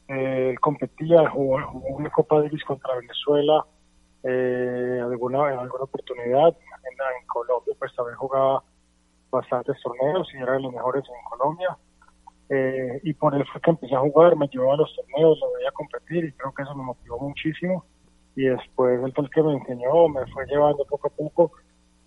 Eh, 0.07 0.49
él 0.51 0.59
competía, 0.59 1.29
jugó, 1.29 1.61
jugó, 1.67 1.87
una 1.97 2.09
Copa 2.09 2.41
Davis 2.41 2.63
contra 2.63 2.95
Venezuela 2.95 3.65
eh, 4.23 4.99
alguna, 5.03 5.53
en 5.53 5.59
alguna 5.59 5.83
oportunidad. 5.83 6.47
En, 6.47 7.27
Colombia 7.27 7.75
pues 7.77 7.95
también 7.95 8.17
jugaba 8.17 8.63
bastantes 9.29 9.77
torneos 9.81 10.27
y 10.33 10.37
era 10.37 10.53
de 10.53 10.61
los 10.61 10.73
mejores 10.73 11.03
en 11.05 11.29
Colombia. 11.29 11.77
Eh, 12.49 12.99
y 13.03 13.13
por 13.13 13.35
eso 13.35 13.45
fue 13.51 13.61
que 13.61 13.69
empecé 13.69 13.95
a 13.95 13.99
jugar, 13.99 14.35
me 14.35 14.47
llevaba 14.47 14.73
a 14.73 14.77
los 14.77 14.95
torneos, 14.95 15.39
lo 15.39 15.53
veía 15.53 15.71
competir 15.71 16.25
y 16.25 16.31
creo 16.33 16.53
que 16.53 16.63
eso 16.63 16.75
me 16.75 16.83
motivó 16.83 17.19
muchísimo. 17.19 17.85
Y 18.39 18.45
después 18.45 19.03
él 19.03 19.11
fue 19.13 19.25
el 19.25 19.29
que 19.31 19.43
me 19.43 19.51
enseñó, 19.51 20.07
me 20.07 20.25
fue 20.27 20.45
llevando 20.45 20.85
poco 20.85 21.09
a 21.09 21.09
poco 21.09 21.51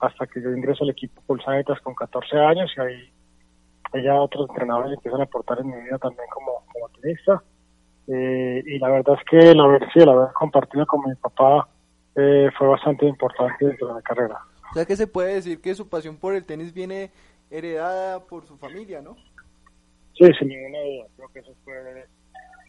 hasta 0.01 0.27
que 0.27 0.41
yo 0.41 0.49
ingreso 0.49 0.83
al 0.83 0.89
equipo 0.89 1.21
Pulsanetas 1.27 1.79
con 1.81 1.95
14 1.95 2.39
años 2.39 2.73
y 2.75 2.81
ahí 2.81 4.03
ya 4.03 4.15
otros 4.15 4.49
entrenadores 4.49 4.95
empiezan 4.95 5.21
a 5.21 5.25
aportar 5.25 5.59
en 5.61 5.67
mi 5.67 5.77
vida 5.83 5.99
también 5.99 6.27
como, 6.33 6.65
como 6.73 6.89
tenista. 6.99 7.43
Eh, 8.09 8.63
y 8.65 8.79
la 8.79 8.89
verdad 8.89 9.19
es 9.19 9.25
que 9.29 9.51
el 9.51 9.61
haber, 9.61 9.87
sí, 9.93 9.99
el 9.99 10.09
haber 10.09 10.33
compartido 10.33 10.87
con 10.87 11.03
mi 11.07 11.15
papá 11.17 11.69
eh, 12.17 12.49
fue 12.57 12.67
bastante 12.67 13.05
importante 13.05 13.67
dentro 13.67 13.89
de 13.89 13.93
la 13.93 14.01
carrera. 14.01 14.39
O 14.71 14.73
sea 14.73 14.87
que 14.87 14.97
se 14.97 15.07
puede 15.07 15.35
decir 15.35 15.61
que 15.61 15.75
su 15.75 15.87
pasión 15.91 16.17
por 16.17 16.35
el 16.35 16.47
tenis 16.47 16.73
viene 16.73 17.11
heredada 17.51 18.21
por 18.21 18.47
su 18.47 18.57
familia, 18.57 19.03
¿no? 19.03 19.17
Sí, 20.17 20.25
sin 20.39 20.49
ninguna 20.49 20.79
duda. 20.79 21.07
Creo 21.15 21.29
que 21.29 21.39
eso 21.41 21.53
fue, 21.63 22.07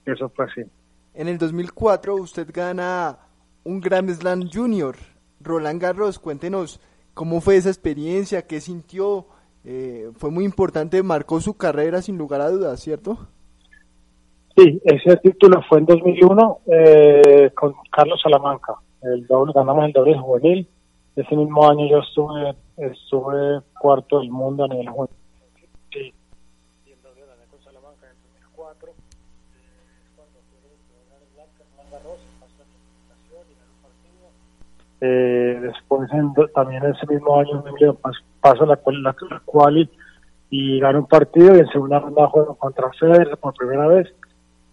eso 0.05 0.29
fue 0.32 0.46
así. 0.48 0.62
En 1.13 1.29
el 1.29 1.38
2004 1.38 2.13
usted 2.15 2.50
gana 2.53 3.17
un 3.63 3.79
Grand 3.79 4.10
Slam 4.10 4.50
Junior. 4.51 4.96
Roland 5.41 5.82
Garros, 5.82 6.20
cuéntenos 6.20 6.79
cómo 7.13 7.41
fue 7.41 7.58
esa 7.58 7.70
experiencia, 7.70 8.48
qué 8.48 8.62
sintió. 8.62 9.25
Eh, 9.65 10.10
fue 10.17 10.32
muy 10.32 10.46
importante, 10.46 11.03
marcó 11.03 11.39
su 11.39 11.55
carrera 11.55 12.01
sin 12.01 12.17
lugar 12.17 12.41
a 12.41 12.50
dudas, 12.50 12.79
¿cierto? 12.79 13.17
Sí, 14.55 14.82
ese 14.86 15.17
título 15.17 15.62
fue 15.67 15.79
en 15.79 15.86
2001 15.86 16.60
eh, 16.67 17.51
con 17.55 17.74
Carlos 17.91 18.20
Salamanca. 18.22 18.75
El 19.01 19.25
doble, 19.27 19.51
ganamos 19.53 19.86
el 19.86 19.91
doble 19.91 20.17
juvenil 20.17 20.67
ese 21.15 21.36
mismo 21.36 21.70
año 21.70 21.88
yo 21.88 22.00
estuve 22.00 22.55
estuve 22.77 23.62
cuarto 23.79 24.20
del 24.20 24.32
mundo 24.32 24.63
a 24.63 24.67
nivel 24.67 24.89
juvenil. 24.89 25.15
Y 25.93 26.91
el 26.91 27.01
doble 27.03 27.22
gané 27.22 27.46
con 27.51 27.62
Salamanca 27.63 28.08
en 28.10 28.17
2004. 28.24 28.89
Eh, 28.89 28.96
cuando 30.15 30.39
fue 30.50 30.58
eh, 35.05 35.60
después 35.62 36.10
también 36.53 36.83
ese 36.86 37.05
mismo 37.07 37.39
año 37.39 37.63
paso 38.39 38.65
la, 38.65 38.79
la, 38.86 39.15
la 39.29 39.41
quali 39.43 39.89
y 40.50 40.79
gano 40.79 41.00
un 41.00 41.07
partido 41.07 41.55
y 41.55 41.60
en 41.60 41.67
segunda 41.67 42.00
ronda 42.00 42.27
juego 42.27 42.55
contra 42.55 42.91
Federer 43.00 43.36
por 43.38 43.53
primera 43.53 43.88
vez 43.88 44.07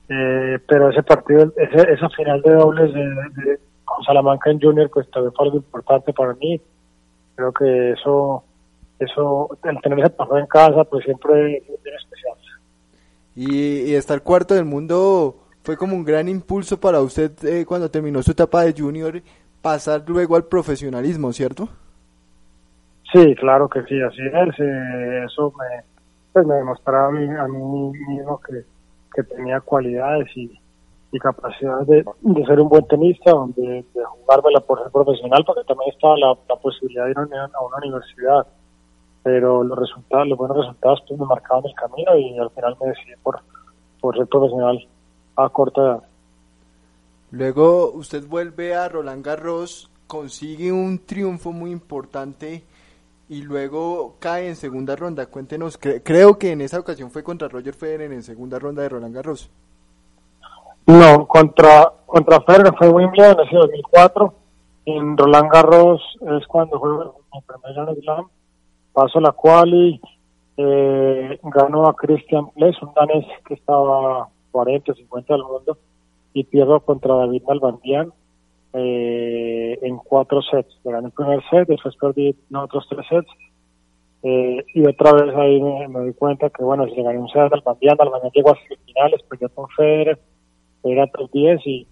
eh, 0.08 0.58
pero 0.68 0.90
ese 0.90 1.02
partido 1.02 1.52
ese, 1.56 1.92
esa 1.92 2.08
final 2.10 2.42
de 2.42 2.52
dobles 2.52 2.92
de 2.92 3.58
con 3.90 4.04
Salamanca 4.04 4.50
en 4.50 4.60
Junior 4.60 4.88
pues 4.92 5.10
también 5.10 5.32
fue 5.34 5.46
algo 5.46 5.58
importante 5.58 6.12
para 6.12 6.34
mí. 6.34 6.60
Creo 7.34 7.52
que 7.52 7.92
eso, 7.92 8.44
eso, 8.98 9.48
el 9.64 9.80
tener 9.80 9.98
ese 10.00 10.10
pasado 10.10 10.38
en 10.38 10.46
casa 10.46 10.84
pues 10.84 11.04
siempre 11.04 11.56
es 11.56 11.64
especial. 11.64 12.36
Y, 13.34 13.90
y 13.90 13.94
estar 13.94 14.22
cuarto 14.22 14.54
del 14.54 14.64
mundo 14.64 15.36
fue 15.62 15.76
como 15.76 15.94
un 15.94 16.04
gran 16.04 16.28
impulso 16.28 16.78
para 16.78 17.00
usted 17.00 17.32
eh, 17.44 17.64
cuando 17.66 17.90
terminó 17.90 18.22
su 18.22 18.32
etapa 18.32 18.62
de 18.62 18.74
Junior 18.76 19.20
pasar 19.62 20.04
luego 20.06 20.36
al 20.36 20.44
profesionalismo, 20.44 21.32
¿cierto? 21.32 21.68
Sí, 23.12 23.34
claro 23.36 23.68
que 23.68 23.82
sí, 23.84 24.00
así 24.00 24.22
es. 24.22 24.60
Eh, 24.60 25.24
eso 25.24 25.52
me, 25.58 25.82
pues 26.32 26.46
me 26.46 26.54
demostraba 26.54 27.08
a 27.08 27.10
mí, 27.10 27.26
a 27.26 27.48
mí 27.48 27.92
mismo 28.08 28.40
que, 28.40 28.64
que 29.12 29.22
tenía 29.24 29.60
cualidades 29.60 30.28
y, 30.36 30.58
y 31.12 31.18
capacidad 31.18 31.80
de, 31.80 32.04
de, 32.20 32.46
ser 32.46 32.60
un 32.60 32.68
buen 32.68 32.86
tenista, 32.86 33.32
de, 33.56 33.84
de 33.94 34.04
jugármela 34.04 34.60
por 34.60 34.80
ser 34.80 34.92
profesional, 34.92 35.42
porque 35.44 35.64
también 35.64 35.90
estaba 35.92 36.16
la, 36.16 36.36
la 36.48 36.56
posibilidad 36.56 37.06
de 37.06 37.10
ir 37.10 37.18
a 37.18 37.22
una, 37.22 37.48
universidad. 37.82 38.46
Pero 39.22 39.64
los 39.64 39.78
resultados, 39.78 40.28
los 40.28 40.38
buenos 40.38 40.56
resultados 40.56 41.02
pues, 41.06 41.18
me 41.20 41.26
marcaban 41.26 41.66
el 41.66 41.74
camino 41.74 42.16
y 42.16 42.38
al 42.38 42.50
final 42.50 42.76
me 42.80 42.88
decidí 42.88 43.12
por, 43.22 43.40
por 44.00 44.16
ser 44.16 44.26
profesional 44.28 44.78
a 45.36 45.48
corta 45.48 45.80
edad. 45.82 46.02
Luego 47.30 47.92
usted 47.92 48.26
vuelve 48.26 48.74
a 48.74 48.88
Roland 48.88 49.24
Garros, 49.24 49.90
consigue 50.06 50.72
un 50.72 51.06
triunfo 51.06 51.52
muy 51.52 51.70
importante 51.70 52.64
y 53.28 53.42
luego 53.42 54.16
cae 54.18 54.48
en 54.48 54.56
segunda 54.56 54.96
ronda. 54.96 55.26
Cuéntenos, 55.26 55.78
cre 55.78 56.02
creo 56.02 56.36
que 56.36 56.50
en 56.50 56.60
esa 56.60 56.80
ocasión 56.80 57.12
fue 57.12 57.22
contra 57.22 57.48
Roger 57.48 57.74
Federer 57.74 58.12
en 58.12 58.24
segunda 58.24 58.58
ronda 58.58 58.82
de 58.82 58.88
Roland 58.88 59.14
Garros. 59.14 59.48
No, 60.86 61.28
contra, 61.28 61.92
contra 62.04 62.40
Federer 62.40 62.74
fue 62.76 62.88
Wimbledon 62.88 63.38
en 63.38 63.46
ese 63.46 63.56
2004. 63.56 64.34
En 64.86 65.16
Roland 65.16 65.52
Garros 65.52 66.02
es 66.22 66.44
cuando 66.48 66.80
fue 66.80 66.90
mi 66.90 67.40
primer 67.42 67.96
Slam. 68.02 68.26
Paso 68.92 69.20
la 69.20 69.30
quali, 69.30 70.00
eh, 70.56 71.38
ganó 71.44 71.86
a 71.86 71.94
Christian 71.94 72.50
Bles, 72.56 72.82
un 72.82 72.92
danés 72.94 73.24
que 73.46 73.54
estaba 73.54 74.28
40, 74.50 74.94
50 74.94 75.34
del 75.34 75.44
mundo, 75.44 75.78
y 76.32 76.44
pierdo 76.44 76.80
contra 76.80 77.14
David 77.14 77.42
Malbandian 77.46 78.12
eh, 78.72 79.78
en 79.82 79.96
cuatro 79.98 80.42
sets. 80.42 80.78
Le 80.84 80.92
gané 80.92 81.06
el 81.06 81.12
primer 81.12 81.42
set, 81.50 81.68
después 81.68 81.96
perdí 81.96 82.36
no, 82.50 82.64
otros 82.64 82.86
tres 82.88 83.06
sets. 83.08 83.28
Eh, 84.22 84.64
y 84.74 84.86
otra 84.86 85.12
vez 85.12 85.34
ahí 85.34 85.60
me, 85.60 85.88
me 85.88 86.04
di 86.04 86.12
cuenta 86.12 86.50
que, 86.50 86.62
bueno, 86.62 86.86
si 86.86 86.94
le 86.94 87.02
gané 87.02 87.18
un 87.18 87.28
set 87.28 87.52
al 87.52 87.62
Bandian, 87.64 87.96
Bandian 87.96 88.32
llegó 88.34 88.50
a 88.50 88.58
semifinales, 88.68 89.22
perdió 89.22 89.48
con 89.48 89.68
Federer, 89.70 90.18
era 90.84 91.06
top 91.06 91.30
10 91.32 91.66
y, 91.66 91.86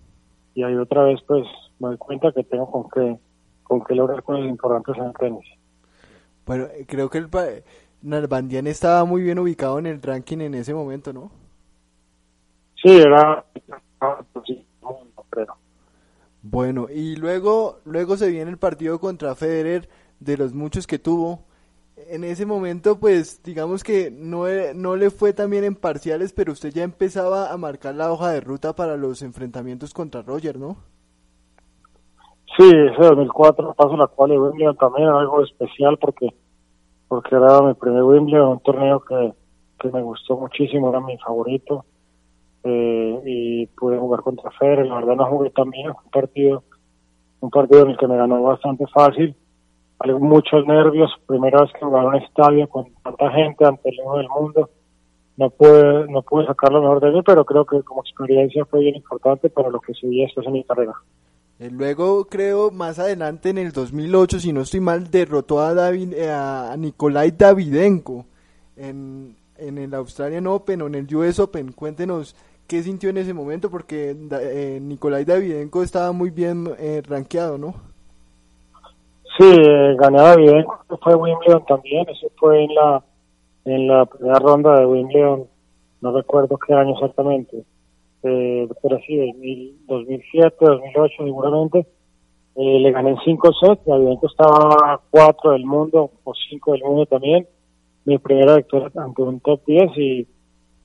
y 0.55 0.63
ahí 0.63 0.75
otra 0.75 1.05
vez 1.05 1.21
pues 1.27 1.47
me 1.79 1.89
doy 1.89 1.99
cuenta 1.99 2.33
que 2.33 2.45
tengo 2.45 2.71
con 2.71 2.89
qué, 2.91 3.19
con 3.63 3.85
qué 3.85 3.95
lograr 3.95 4.23
cosas 4.23 4.47
importantes 4.47 4.97
en 4.97 5.05
el 5.05 5.13
tenis. 5.15 5.47
Bueno, 6.47 6.65
eh, 6.65 6.85
creo 6.87 7.11
que 7.11 7.19
el 7.19 7.29
Nalbandian 8.03 8.67
estaba 8.67 9.05
muy 9.05 9.23
bien 9.23 9.39
ubicado 9.39 9.79
en 9.79 9.87
el 9.87 10.01
ranking 10.01 10.39
en 10.39 10.55
ese 10.55 10.73
momento, 10.75 11.13
¿no? 11.13 11.31
Sí, 12.83 12.97
era 12.97 13.45
creo. 15.31 15.57
Bueno, 16.43 16.87
y 16.89 17.17
luego 17.17 17.81
luego 17.85 18.17
se 18.17 18.31
viene 18.31 18.51
el 18.51 18.59
partido 18.59 18.99
contra 19.01 19.35
Federer 19.35 19.89
de 20.21 20.37
los 20.37 20.55
muchos 20.55 20.87
que 20.87 20.99
tuvo 20.99 21.49
en 22.09 22.25
ese 22.25 22.47
momento, 22.47 22.99
pues 22.99 23.43
digamos 23.43 23.83
que 23.83 24.11
no, 24.11 24.45
no 24.75 24.97
le 24.97 25.11
fue 25.11 25.33
tan 25.33 25.51
bien 25.51 25.65
en 25.65 25.75
parciales, 25.75 26.33
pero 26.33 26.53
usted 26.53 26.71
ya 26.73 26.85
empezaba 26.85 27.53
a 27.53 27.57
marcar 27.57 27.95
la 27.95 28.13
hoja 28.13 28.31
de 28.31 28.41
ruta 28.41 28.75
para 28.75 28.97
los 28.97 29.23
enfrentamientos 29.23 29.93
contra 29.93 30.23
Roger, 30.23 30.59
¿no? 30.59 30.77
Sí, 32.57 32.65
ese 32.65 33.03
2004 33.03 33.75
paso 33.75 33.97
la 33.97 34.07
cual 34.07 34.31
de 34.31 34.39
Wimbledon 34.39 34.77
también 34.77 35.09
era 35.09 35.21
algo 35.21 35.43
especial 35.43 35.99
porque 35.99 36.29
porque 37.09 37.35
era 37.35 37.63
mi 37.63 37.75
primer 37.75 38.03
Wimbledon, 38.03 38.49
un 38.49 38.61
torneo 38.61 39.01
que, 39.01 39.33
que 39.81 39.89
me 39.91 40.03
gustó 40.03 40.37
muchísimo, 40.37 40.91
era 40.91 41.01
mi 41.01 41.17
favorito 41.19 41.85
eh, 42.69 43.23
y 43.25 43.67
pude 43.67 43.99
jugar 43.99 44.21
contra 44.21 44.51
Federer, 44.53 44.87
la 44.87 44.97
verdad 44.97 45.17
no 45.17 45.27
jugué 45.27 45.51
tan 45.51 45.71
bien, 45.71 45.89
un 45.89 46.11
partido, 46.11 46.63
un 47.41 47.51
partido 47.51 47.83
en 47.83 47.91
el 47.91 47.97
que 47.97 48.07
me 48.07 48.17
ganó 48.17 48.43
bastante 48.43 48.87
fácil 48.87 49.35
muchos 50.07 50.67
nervios, 50.67 51.11
primera 51.27 51.63
vez 51.63 51.73
que 51.73 51.85
jugaba 51.85 52.11
en 52.11 52.17
un 52.17 52.23
estadio 52.23 52.69
con 52.69 52.87
tanta 53.03 53.31
gente 53.31 53.65
ante 53.65 53.89
el 53.91 53.97
uno 54.05 54.17
del 54.17 54.29
mundo. 54.29 54.71
No 55.37 55.51
pude, 55.51 56.07
no 56.09 56.23
pude 56.23 56.47
sacar 56.47 56.73
lo 56.73 56.81
mejor 56.81 57.01
de 57.01 57.13
mí, 57.13 57.23
pero 57.25 57.45
creo 57.45 57.65
que 57.65 57.83
como 57.83 58.03
experiencia 58.03 58.65
fue 58.65 58.81
bien 58.81 58.97
importante 58.97 59.49
para 59.49 59.71
lo 59.71 59.81
que 59.81 59.95
seguía 59.95 60.27
esto 60.27 60.43
en 60.43 60.53
mi 60.53 60.65
carrera. 60.65 60.95
Eh, 61.61 61.71
luego, 61.71 62.25
creo, 62.25 62.71
más 62.71 62.99
adelante 62.99 63.51
en 63.51 63.59
el 63.59 63.73
2008, 63.73 64.41
si 64.41 64.53
no 64.53 64.63
estoy 64.63 64.81
mal, 64.81 65.11
derrotó 65.11 65.61
a, 65.61 65.75
David, 65.75 66.13
eh, 66.13 66.31
a 66.31 66.75
Nikolai 66.77 67.33
Davidenko 67.33 68.27
en, 68.77 69.37
en 69.57 69.79
el 69.79 69.95
Australian 69.95 70.47
Open 70.49 70.83
o 70.83 70.87
en 70.89 70.97
el 70.97 71.15
US 71.15 71.39
Open. 71.39 71.73
Cuéntenos 71.73 72.35
qué 72.69 72.83
sintió 72.83 73.11
en 73.11 73.17
ese 73.17 73.35
momento, 73.35 73.71
porque 73.71 74.15
eh, 74.31 74.79
Nikolai 74.81 75.25
Davidenko 75.25 75.83
estaba 75.83 76.13
muy 76.13 76.31
bien 76.31 76.69
eh, 76.79 77.03
rankeado, 77.05 77.57
¿no? 77.59 77.75
Sí, 79.39 79.47
eh, 79.47 79.97
ganaba 79.99 80.37
bien, 80.37 80.65
fue 81.03 81.15
Wimbledon 81.15 81.65
también, 81.65 82.07
eso 82.09 82.29
fue 82.37 82.65
en 82.65 82.75
la 82.75 83.03
en 83.65 83.87
la 83.87 84.07
primera 84.07 84.39
ronda 84.39 84.79
de 84.79 84.87
Wimbledon, 84.87 85.47
no 86.01 86.13
recuerdo 86.13 86.59
qué 86.59 86.75
año 86.75 86.95
exactamente, 86.95 87.65
eh, 88.23 88.69
pero 88.83 88.99
sí, 89.07 89.77
2007, 89.87 90.57
2008 90.61 91.15
seguramente, 91.25 91.87
eh, 92.57 92.81
le 92.81 92.91
gané 92.91 93.11
en 93.11 93.19
cinco 93.25 93.53
sets, 93.53 93.81
evidentemente 93.87 94.27
estaba 94.27 95.01
cuatro 95.11 95.53
del 95.53 95.65
mundo, 95.65 96.11
o 96.25 96.35
cinco 96.51 96.73
del 96.73 96.83
mundo 96.83 97.07
también, 97.07 97.47
mi 98.05 98.19
primera 98.19 98.57
victoria 98.57 98.91
ante 98.97 99.23
un 99.23 99.41
top 99.41 99.61
10 99.67 99.91
y, 99.97 100.27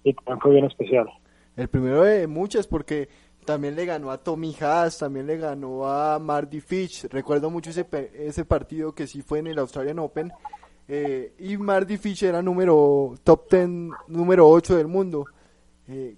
y 0.03 0.13
también 0.13 0.39
fue 0.39 0.51
bien 0.51 0.65
especial. 0.65 1.07
El 1.55 1.67
primero 1.67 2.03
de 2.03 2.27
muchas, 2.27 2.67
porque 2.67 3.09
también 3.45 3.75
le 3.75 3.85
ganó 3.85 4.11
a 4.11 4.17
Tommy 4.17 4.55
Haas, 4.59 4.97
también 4.97 5.27
le 5.27 5.37
ganó 5.37 5.87
a 5.87 6.17
Marty 6.19 6.61
Fitch. 6.61 7.05
Recuerdo 7.05 7.49
mucho 7.49 7.69
ese, 7.69 7.85
ese 8.15 8.45
partido 8.45 8.93
que 8.93 9.07
sí 9.07 9.21
fue 9.21 9.39
en 9.39 9.47
el 9.47 9.59
Australian 9.59 9.99
Open. 9.99 10.31
Eh, 10.87 11.33
y 11.39 11.57
Marty 11.57 11.97
Fitch 11.97 12.23
era 12.23 12.41
número 12.41 13.15
top 13.23 13.49
10, 13.49 13.69
número 14.07 14.47
8 14.49 14.77
del 14.77 14.87
mundo. 14.87 15.25
Eh, 15.87 16.17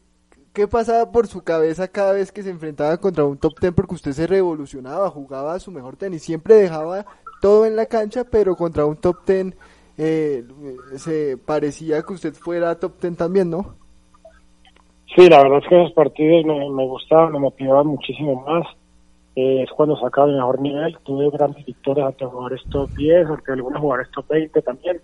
¿Qué 0.53 0.67
pasaba 0.67 1.11
por 1.11 1.27
su 1.27 1.43
cabeza 1.43 1.87
cada 1.89 2.13
vez 2.13 2.31
que 2.31 2.41
se 2.41 2.49
enfrentaba 2.49 2.97
contra 2.97 3.25
un 3.25 3.37
top 3.37 3.59
10? 3.59 3.73
Porque 3.73 3.95
usted 3.95 4.13
se 4.13 4.25
revolucionaba, 4.25 5.09
jugaba 5.09 5.59
su 5.59 5.69
mejor 5.71 5.97
tenis, 5.97 6.23
siempre 6.23 6.55
dejaba 6.55 7.05
todo 7.41 7.65
en 7.65 7.75
la 7.75 7.85
cancha, 7.87 8.23
pero 8.23 8.55
contra 8.55 8.85
un 8.85 8.95
top 8.95 9.25
10 9.27 9.53
eh, 9.97 10.45
se 10.97 11.37
parecía 11.37 12.01
que 12.03 12.13
usted 12.13 12.33
fuera 12.33 12.79
top 12.79 12.99
ten 12.99 13.15
también, 13.15 13.49
¿no? 13.49 13.75
Sí, 15.15 15.29
la 15.29 15.41
verdad 15.41 15.59
es 15.63 15.69
que 15.69 15.81
esos 15.81 15.93
partidos 15.93 16.45
me, 16.45 16.69
me 16.69 16.85
gustaban, 16.85 17.31
me 17.31 17.39
motivaban 17.39 17.87
muchísimo 17.87 18.43
más. 18.45 18.67
Eh, 19.37 19.63
es 19.63 19.71
cuando 19.71 19.95
sacaba 19.97 20.27
el 20.27 20.35
mejor 20.35 20.59
nivel. 20.59 20.97
Tuve 21.03 21.29
grandes 21.29 21.65
victorias 21.65 22.07
ante 22.07 22.25
jugadores 22.25 22.61
top 22.69 22.89
10, 22.91 23.27
ante 23.27 23.51
algunos 23.53 23.79
jugadores 23.79 24.11
top 24.11 24.27
20 24.27 24.61
también. 24.61 25.01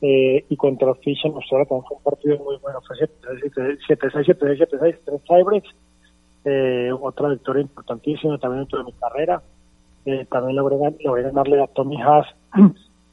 Eh, 0.00 0.44
y 0.48 0.56
contra 0.56 0.88
en 0.88 1.32
Australia 1.32 1.66
también 1.66 1.84
fue 1.86 1.96
un 1.96 2.02
partido 2.02 2.38
muy 2.38 2.56
bueno. 2.56 2.80
Fue 2.80 2.96
7-6, 2.96 3.78
7-6, 3.88 4.38
7-6, 4.66 4.98
3 5.04 5.22
tiebreaks. 5.28 5.68
Eh, 6.44 6.90
otra 7.00 7.28
victoria 7.28 7.62
importantísima 7.62 8.36
también 8.38 8.62
dentro 8.62 8.80
de 8.80 8.84
mi 8.86 8.92
carrera. 8.94 9.42
Eh, 10.06 10.26
también 10.28 10.56
logré, 10.56 10.76
logré 11.04 11.22
ganarle 11.22 11.62
a 11.62 11.68
Tommy 11.68 12.02
Haas 12.02 12.26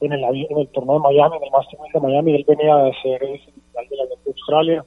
en 0.01 0.13
el, 0.13 0.23
en 0.23 0.57
el 0.57 0.67
torneo 0.69 0.95
de 0.95 0.99
Miami, 1.01 1.37
en 1.37 1.43
el 1.43 1.51
Master 1.51 1.79
de 1.93 1.99
Miami. 1.99 2.35
Él 2.35 2.45
venía 2.47 2.75
de 2.77 2.93
ser 3.03 3.23
el 3.23 3.39
final 3.39 3.87
de 3.87 3.97
la 3.97 4.05
de 4.05 4.15
Australia. 4.25 4.85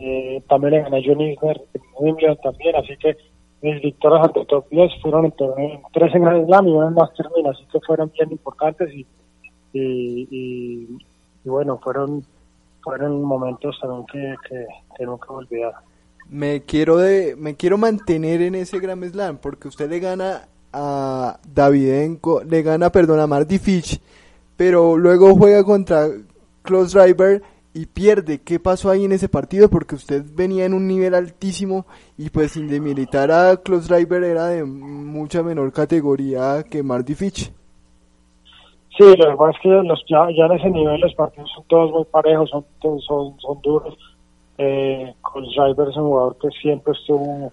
Eh, 0.00 0.42
también 0.48 0.74
le 0.74 0.82
gané 0.82 0.98
a 0.98 1.02
John 1.04 1.20
Isner 1.20 1.62
en 1.74 2.36
también, 2.42 2.76
así 2.76 2.96
que 2.96 3.16
mis 3.62 3.80
victorias 3.80 4.26
ante 4.26 4.44
top 4.46 4.68
10 4.70 4.92
fueron 5.00 5.32
tres 5.92 6.14
en 6.14 6.22
Grand 6.22 6.46
Slam 6.46 6.68
y 6.68 6.70
una 6.72 6.88
en 6.88 6.94
Master 6.94 7.26
1000, 7.34 7.46
así 7.46 7.64
que 7.72 7.80
fueron 7.80 8.12
bien 8.12 8.32
importantes 8.32 8.90
y, 8.92 9.06
y, 9.72 10.88
bueno, 11.44 11.78
fueron 11.82 12.24
fueron 12.82 13.22
momentos 13.22 13.78
también 13.80 14.04
que, 14.12 14.34
que, 14.46 14.66
que 14.98 15.06
nunca 15.06 15.32
olvidar. 15.32 15.72
Me 16.28 16.62
quiero 16.62 16.98
de, 16.98 17.34
me 17.36 17.54
quiero 17.56 17.78
mantener 17.78 18.42
en 18.42 18.54
ese 18.54 18.78
Grand 18.78 19.02
Slam 19.04 19.38
porque 19.38 19.68
usted 19.68 19.88
le 19.88 20.00
gana 20.00 20.48
a 20.72 21.38
Davidenko, 21.46 22.42
le 22.42 22.62
gana, 22.62 22.90
perdón, 22.90 23.20
a 23.20 23.26
Marty 23.26 23.58
Fitch, 23.58 24.00
pero 24.56 24.98
luego 24.98 25.34
juega 25.34 25.64
contra 25.64 26.08
Close 26.62 26.98
Driver 26.98 27.42
y 27.74 27.86
pierde. 27.86 28.40
¿Qué 28.40 28.60
pasó 28.60 28.88
ahí 28.88 29.04
en 29.04 29.12
ese 29.12 29.28
partido? 29.28 29.68
Porque 29.68 29.96
usted 29.96 30.22
venía 30.34 30.64
en 30.64 30.72
un 30.72 30.86
nivel 30.86 31.14
altísimo 31.14 31.86
y 32.16 32.30
pues 32.30 32.52
sin 32.52 32.68
demilitar 32.68 33.30
a 33.32 33.56
Close 33.58 33.92
Driver 33.92 34.22
era 34.22 34.46
de 34.46 34.64
mucha 34.64 35.42
menor 35.42 35.72
categoría 35.72 36.62
que 36.70 36.82
Marty 36.82 37.14
Fitch. 37.14 37.52
Sí, 38.96 39.04
lo 39.04 39.30
que 39.30 39.36
pasa 39.36 39.50
es 39.50 39.58
que 39.60 39.68
los, 39.68 40.04
ya, 40.08 40.28
ya 40.30 40.46
en 40.46 40.52
ese 40.52 40.70
nivel 40.70 41.00
los 41.00 41.14
partidos 41.14 41.50
son 41.52 41.64
todos 41.66 41.90
muy 41.90 42.04
parejos, 42.04 42.48
son, 42.48 42.64
son, 43.00 43.40
son 43.40 43.60
duros. 43.60 43.98
Eh, 44.56 45.12
Close 45.32 45.50
Driver 45.56 45.88
es 45.88 45.96
un 45.96 46.04
jugador 46.04 46.36
que 46.38 46.48
siempre 46.62 46.92
estuvo 46.92 47.50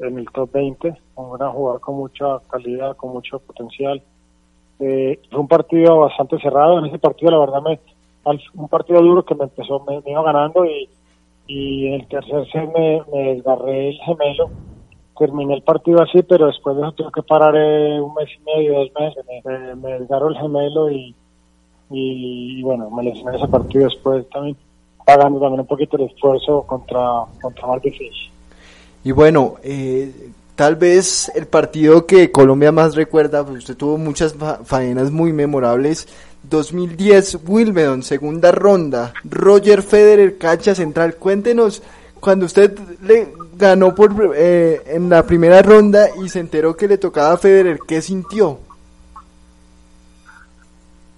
en 0.00 0.18
el 0.18 0.26
top 0.32 0.52
20, 0.52 0.94
un 1.14 1.32
gran 1.32 1.52
jugador 1.52 1.80
con 1.80 1.96
mucha 1.96 2.26
calidad, 2.50 2.94
con 2.96 3.12
mucho 3.14 3.38
potencial. 3.38 4.02
Eh, 4.80 5.18
fue 5.30 5.40
un 5.40 5.48
partido 5.48 5.98
bastante 6.00 6.38
cerrado. 6.40 6.78
En 6.78 6.86
ese 6.86 6.98
partido, 6.98 7.30
la 7.30 7.38
verdad, 7.38 7.62
me, 7.62 7.80
un 8.54 8.68
partido 8.68 9.02
duro 9.02 9.24
que 9.24 9.34
me 9.34 9.44
empezó, 9.44 9.80
me, 9.80 10.00
me 10.00 10.12
iba 10.12 10.22
ganando 10.22 10.64
y, 10.64 10.88
y 11.46 11.86
en 11.88 11.94
el 11.94 12.08
tercer 12.08 12.46
set 12.50 12.72
me, 12.72 13.02
me, 13.12 13.34
desgarré 13.34 13.90
el 13.90 13.98
gemelo. 13.98 14.50
Terminé 15.18 15.54
el 15.54 15.62
partido 15.62 16.02
así, 16.02 16.22
pero 16.22 16.46
después 16.46 16.74
de 16.76 16.82
eso 16.82 16.92
tuve 16.92 17.10
que 17.14 17.22
parar 17.22 17.54
eh, 17.54 18.00
un 18.00 18.14
mes 18.14 18.28
y 18.38 18.44
medio, 18.44 18.78
dos 18.80 18.90
meses. 18.98 19.24
Me, 19.44 19.74
me 19.76 19.98
desgarró 19.98 20.28
el 20.28 20.36
gemelo 20.36 20.90
y, 20.90 21.14
y, 21.90 22.62
bueno, 22.62 22.90
me 22.90 23.02
lesioné 23.02 23.36
ese 23.36 23.46
partido 23.48 23.84
después 23.84 24.28
también, 24.30 24.56
pagando 25.04 25.38
también 25.38 25.60
un 25.60 25.66
poquito 25.66 25.96
el 25.96 26.04
esfuerzo 26.04 26.62
contra, 26.62 27.24
contra 27.40 27.66
Marty. 27.66 27.92
Y 29.04 29.12
bueno, 29.12 29.56
eh, 29.62 30.30
tal 30.54 30.76
vez 30.76 31.30
el 31.34 31.46
partido 31.46 32.06
que 32.06 32.32
Colombia 32.32 32.72
más 32.72 32.94
recuerda, 32.94 33.44
pues 33.44 33.58
usted 33.58 33.76
tuvo 33.76 33.98
muchas 33.98 34.34
fa 34.34 34.60
faenas 34.64 35.10
muy 35.10 35.32
memorables 35.32 36.08
2010 36.42 37.38
Wimbledon, 37.46 38.02
segunda 38.02 38.52
ronda. 38.52 39.12
Roger 39.24 39.82
Federer, 39.82 40.38
cancha 40.38 40.74
central. 40.74 41.14
Cuéntenos, 41.16 41.82
cuando 42.20 42.46
usted 42.46 42.78
le 43.02 43.32
ganó 43.54 43.94
por 43.94 44.12
eh, 44.34 44.82
en 44.86 45.08
la 45.08 45.22
primera 45.24 45.62
ronda 45.62 46.08
y 46.22 46.28
se 46.28 46.40
enteró 46.40 46.76
que 46.76 46.88
le 46.88 46.98
tocaba 46.98 47.32
a 47.32 47.36
Federer, 47.36 47.78
¿qué 47.86 48.00
sintió? 48.00 48.58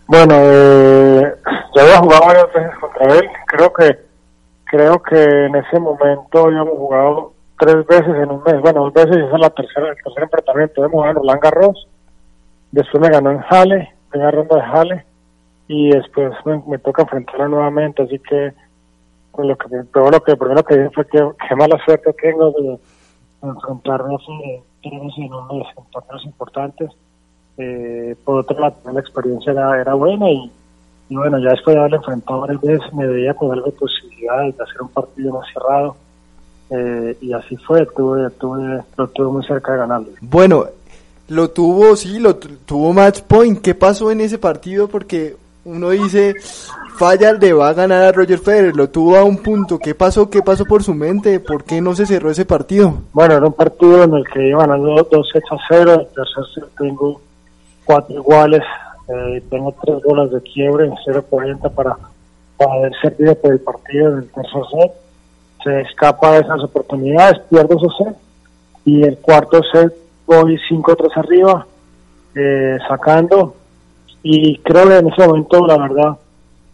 Bueno, 0.06 0.34
eh, 0.36 1.34
ya 1.74 1.82
había 1.82 1.98
jugado 1.98 2.26
varias 2.26 2.52
veces 2.52 2.70
contra 2.78 3.18
él. 3.18 3.28
Creo 3.46 3.72
que 3.72 3.98
creo 4.64 5.02
que 5.02 5.46
en 5.46 5.54
ese 5.56 5.78
momento 5.78 6.46
habíamos 6.46 6.76
jugado 6.76 7.32
tres 7.58 7.86
veces 7.86 8.14
en 8.14 8.30
un 8.30 8.42
mes. 8.42 8.60
Bueno, 8.60 8.84
dos 8.84 8.92
veces 8.92 9.16
y 9.16 9.20
esa 9.20 9.34
es 9.34 9.40
la 9.40 9.50
tercera, 9.50 9.88
el 9.88 9.96
tercer 10.02 10.22
enfrentamiento. 10.24 10.84
Hemos 10.84 10.92
jugado 10.92 11.10
en 11.10 11.16
Roland 11.16 11.42
Garros. 11.42 11.88
Después 12.72 13.00
me 13.00 13.08
ganó 13.08 13.30
en 13.30 13.40
Halle, 13.48 13.94
primera 14.10 14.30
ronda 14.32 14.56
de 14.56 14.62
Halle 14.62 15.04
y 15.68 15.90
después 15.90 16.32
me, 16.44 16.62
me 16.66 16.78
toca 16.78 17.02
enfrentarla 17.02 17.48
nuevamente, 17.48 18.02
así 18.02 18.18
que 18.18 18.52
pues 19.32 19.48
lo 19.48 19.56
que 19.56 19.68
pero 19.92 20.10
lo 20.10 20.22
que 20.22 20.36
primero 20.36 20.62
que 20.62 20.76
dije 20.76 20.90
fue 20.90 21.06
que 21.06 21.18
qué 21.48 21.56
mala 21.56 21.78
suerte 21.84 22.12
tengo 22.12 22.50
de 22.52 22.78
enfrentarnos 23.42 24.22
en, 24.28 24.62
en 24.92 25.00
un 25.00 25.48
mes 25.48 25.66
en 25.76 25.84
torneos 25.90 26.24
importantes. 26.24 26.90
Eh, 27.56 28.16
por 28.24 28.40
otro 28.40 28.58
lado, 28.58 28.76
la 28.92 29.00
experiencia 29.00 29.52
era, 29.52 29.80
era 29.80 29.94
buena 29.94 30.30
y, 30.30 30.50
y, 31.08 31.16
bueno, 31.16 31.38
ya 31.38 31.50
después 31.50 31.74
de 31.74 31.80
haberle 31.80 31.98
enfrentado 31.98 32.40
varias 32.40 32.60
veces 32.60 32.94
me 32.94 33.06
veía 33.06 33.34
con 33.34 33.52
algo 33.52 33.66
de 33.66 33.72
posibilidades 33.72 34.56
de 34.56 34.64
hacer 34.64 34.82
un 34.82 34.88
partido 34.88 35.32
más 35.34 35.46
cerrado. 35.52 35.96
Eh, 36.70 37.16
y 37.20 37.32
así 37.32 37.56
fue, 37.56 37.86
tuve, 37.86 38.30
tuve, 38.30 38.82
lo 38.96 39.08
tuve 39.08 39.32
muy 39.32 39.44
cerca 39.44 39.72
de 39.72 39.78
ganarlo. 39.78 40.08
Bueno, 40.20 40.64
lo 41.28 41.50
tuvo, 41.50 41.94
sí, 41.94 42.18
lo 42.18 42.36
tuvo 42.36 42.92
match 42.92 43.20
point. 43.22 43.60
¿Qué 43.60 43.74
pasó 43.74 44.10
en 44.10 44.20
ese 44.20 44.38
partido? 44.38 44.88
Porque 44.88 45.36
uno 45.64 45.90
dice, 45.90 46.34
falla 46.96 47.32
le 47.32 47.52
va 47.52 47.70
a 47.70 47.74
ganar 47.74 48.02
a 48.02 48.12
Roger 48.12 48.38
Federer, 48.38 48.76
lo 48.76 48.90
tuvo 48.90 49.16
a 49.16 49.24
un 49.24 49.38
punto, 49.38 49.78
¿qué 49.78 49.94
pasó? 49.94 50.28
¿Qué 50.28 50.42
pasó 50.42 50.64
por 50.64 50.82
su 50.82 50.94
mente? 50.94 51.40
¿Por 51.40 51.64
qué 51.64 51.80
no 51.80 51.94
se 51.94 52.06
cerró 52.06 52.30
ese 52.30 52.44
partido? 52.44 52.94
Bueno, 53.12 53.34
era 53.34 53.46
un 53.46 53.52
partido 53.52 54.04
en 54.04 54.14
el 54.14 54.24
que 54.28 54.48
iban 54.48 54.68
ganando 54.68 55.06
2 55.10 55.28
sets 55.32 55.52
a 55.52 55.56
0, 55.68 55.92
el 55.92 56.06
tercer 56.08 56.44
set 56.54 56.64
tengo 56.78 57.20
cuatro 57.84 58.14
iguales, 58.14 58.62
eh, 59.08 59.42
tengo 59.50 59.74
tres 59.82 60.02
bolas 60.02 60.30
de 60.30 60.40
quiebre, 60.42 60.90
0.40 61.06 61.70
para, 61.72 61.96
para 62.56 62.72
haber 62.74 62.92
servido 63.00 63.34
por 63.34 63.52
el 63.52 63.60
partido 63.60 64.12
en 64.12 64.18
el 64.18 64.30
tercer 64.30 64.62
set, 64.70 64.92
se 65.62 65.80
escapa 65.80 66.32
de 66.32 66.40
esas 66.40 66.62
oportunidades, 66.62 67.40
pierdo 67.50 67.76
ese 67.76 68.04
set, 68.04 68.16
y 68.84 69.02
el 69.02 69.16
cuarto 69.18 69.62
set 69.72 69.94
voy 70.26 70.58
5-3 70.70 71.16
arriba, 71.16 71.66
eh, 72.34 72.78
sacando, 72.88 73.54
y 74.26 74.56
creo 74.60 74.88
que 74.88 74.96
en 74.96 75.08
ese 75.08 75.28
momento 75.28 75.66
la 75.66 75.76
verdad 75.76 76.16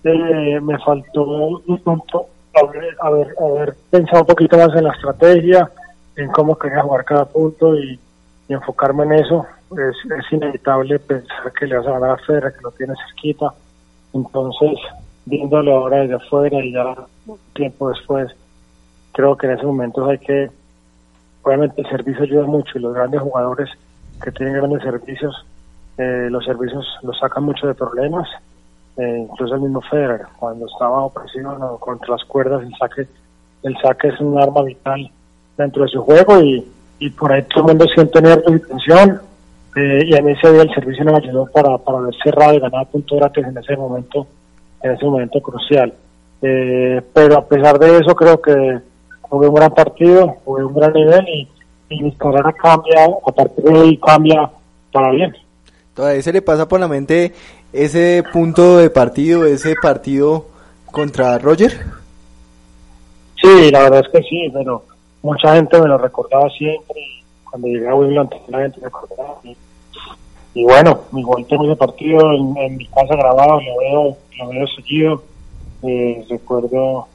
eh, 0.04 0.60
me 0.62 0.78
faltó 0.78 1.24
un 1.24 1.78
punto 1.78 2.26
haber, 2.54 2.96
haber, 3.00 3.34
haber, 3.40 3.76
pensado 3.90 4.22
un 4.22 4.26
poquito 4.28 4.56
más 4.56 4.74
en 4.76 4.84
la 4.84 4.92
estrategia, 4.92 5.68
en 6.14 6.28
cómo 6.28 6.56
quería 6.56 6.82
jugar 6.82 7.04
cada 7.04 7.24
punto 7.24 7.76
y, 7.76 7.98
enfocarme 8.48 9.04
en 9.04 9.12
eso. 9.12 9.46
Es, 9.72 9.96
es, 10.10 10.32
inevitable 10.32 10.98
pensar 10.98 11.52
que 11.52 11.66
le 11.66 11.76
vas 11.76 11.86
a 11.86 11.92
ganar 11.92 12.10
a 12.10 12.16
Federer, 12.18 12.52
que 12.52 12.62
lo 12.62 12.70
tiene 12.72 12.94
cerquita. 13.06 13.52
Entonces, 14.12 14.78
viéndolo 15.24 15.76
ahora 15.76 15.98
desde 15.98 16.14
afuera 16.14 16.64
y 16.64 16.72
ya 16.72 16.94
tiempo 17.52 17.90
después, 17.90 18.30
creo 19.12 19.36
que 19.36 19.46
en 19.46 19.52
esos 19.52 19.66
momentos 19.66 20.08
hay 20.08 20.18
que, 20.18 20.50
obviamente 21.42 21.82
el 21.82 21.90
servicio 21.90 22.24
ayuda 22.24 22.44
mucho 22.44 22.76
y 22.76 22.80
los 22.80 22.94
grandes 22.94 23.20
jugadores 23.20 23.70
que 24.20 24.32
tienen 24.32 24.54
grandes 24.54 24.82
servicios 24.82 25.46
eh, 26.00 26.30
los 26.30 26.42
servicios 26.46 26.86
los 27.02 27.18
sacan 27.18 27.44
mucho 27.44 27.66
de 27.66 27.74
problemas, 27.74 28.26
eh, 28.96 29.26
incluso 29.30 29.54
el 29.54 29.60
mismo 29.60 29.82
Federer, 29.82 30.22
cuando 30.38 30.66
estaba 30.66 31.04
opresivo 31.04 31.52
no, 31.58 31.76
contra 31.76 32.12
las 32.12 32.24
cuerdas, 32.24 32.62
el 32.62 32.74
saque, 32.78 33.06
el 33.62 33.76
saque 33.82 34.08
es 34.08 34.18
un 34.20 34.40
arma 34.40 34.62
vital 34.62 35.10
dentro 35.58 35.82
de 35.82 35.90
su 35.90 36.00
juego 36.00 36.40
y, 36.40 36.66
por 37.18 37.32
ahí 37.32 37.42
todo 37.42 37.60
el 37.60 37.66
mundo 37.68 37.86
siente 37.94 38.22
nervios 38.22 38.56
y 38.56 38.66
tensión, 38.66 39.20
eh, 39.76 40.04
y 40.06 40.22
mí 40.22 40.32
ese 40.32 40.52
día 40.52 40.62
el 40.62 40.74
servicio 40.74 41.04
nos 41.04 41.16
ayudó 41.16 41.46
para, 41.52 41.76
para 41.76 41.98
haber 41.98 42.14
cerrado 42.22 42.54
y 42.54 42.60
ganar 42.60 42.86
puntos 42.86 43.18
gratis 43.18 43.46
en 43.46 43.58
ese 43.58 43.76
momento, 43.76 44.26
en 44.82 44.92
ese 44.92 45.04
momento 45.04 45.40
crucial. 45.42 45.92
Eh, 46.40 47.02
pero 47.12 47.38
a 47.38 47.44
pesar 47.46 47.78
de 47.78 47.98
eso 47.98 48.14
creo 48.14 48.40
que 48.40 48.78
jugué 49.20 49.48
un 49.48 49.54
gran 49.54 49.74
partido, 49.74 50.36
jugué 50.46 50.64
un 50.64 50.74
gran 50.74 50.94
nivel 50.94 51.28
y, 51.28 51.48
y 51.90 52.02
mi 52.02 52.12
carrera 52.12 52.52
cambia, 52.54 53.04
a 53.04 53.32
partir 53.32 53.64
de 53.64 53.80
ahí 53.80 53.96
cambia 53.98 54.50
para 54.92 55.10
bien. 55.10 55.34
Todavía 56.00 56.22
se 56.22 56.32
le 56.32 56.40
pasa 56.40 56.66
por 56.66 56.80
la 56.80 56.88
mente 56.88 57.34
ese 57.74 58.24
punto 58.32 58.78
de 58.78 58.88
partido, 58.88 59.44
ese 59.44 59.74
partido 59.82 60.46
contra 60.90 61.36
Roger. 61.36 61.72
Sí, 63.36 63.70
la 63.70 63.80
verdad 63.80 64.00
es 64.06 64.08
que 64.08 64.22
sí, 64.26 64.50
pero 64.50 64.82
mucha 65.20 65.56
gente 65.56 65.78
me 65.78 65.88
lo 65.88 65.98
recordaba 65.98 66.48
siempre. 66.48 67.02
Cuando 67.44 67.68
llegué 67.68 67.86
a 67.86 67.94
Wimbledon, 67.94 68.30
la 68.48 68.60
gente 68.60 68.78
me 68.80 68.86
recordaba. 68.86 69.40
Y, 69.44 69.54
y 70.54 70.64
bueno, 70.64 71.02
igual 71.12 71.44
tengo 71.44 71.66
ese 71.66 71.76
partido 71.76 72.32
en, 72.32 72.56
en, 72.56 72.78
mi 72.78 72.86
casa 72.86 73.14
grabado, 73.16 73.60
lo 73.60 73.76
veo, 73.78 74.16
lo 74.38 74.48
veo 74.48 74.66
seguido. 74.68 75.22
Eh, 75.82 76.24
recuerdo, 76.30 77.08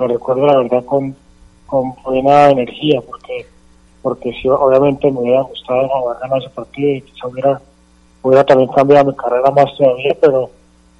lo 0.00 0.08
recuerdo 0.08 0.46
la 0.48 0.58
verdad 0.58 0.84
con, 0.84 1.14
con 1.66 1.94
buena 2.02 2.50
energía, 2.50 3.00
porque 3.02 3.46
porque 4.02 4.32
sí, 4.32 4.48
obviamente 4.48 5.12
me 5.12 5.20
hubiera 5.20 5.42
gustado 5.42 6.08
haber 6.08 6.20
ganado 6.22 6.40
ese 6.40 6.50
partido 6.50 6.90
y 6.90 7.02
quizá 7.02 7.28
hubiera 7.28 7.60
hubiera 8.22 8.44
también 8.44 8.70
cambiado 8.70 9.06
mi 9.06 9.16
carrera 9.16 9.50
más 9.50 9.66
todavía, 9.76 10.16
pero 10.20 10.50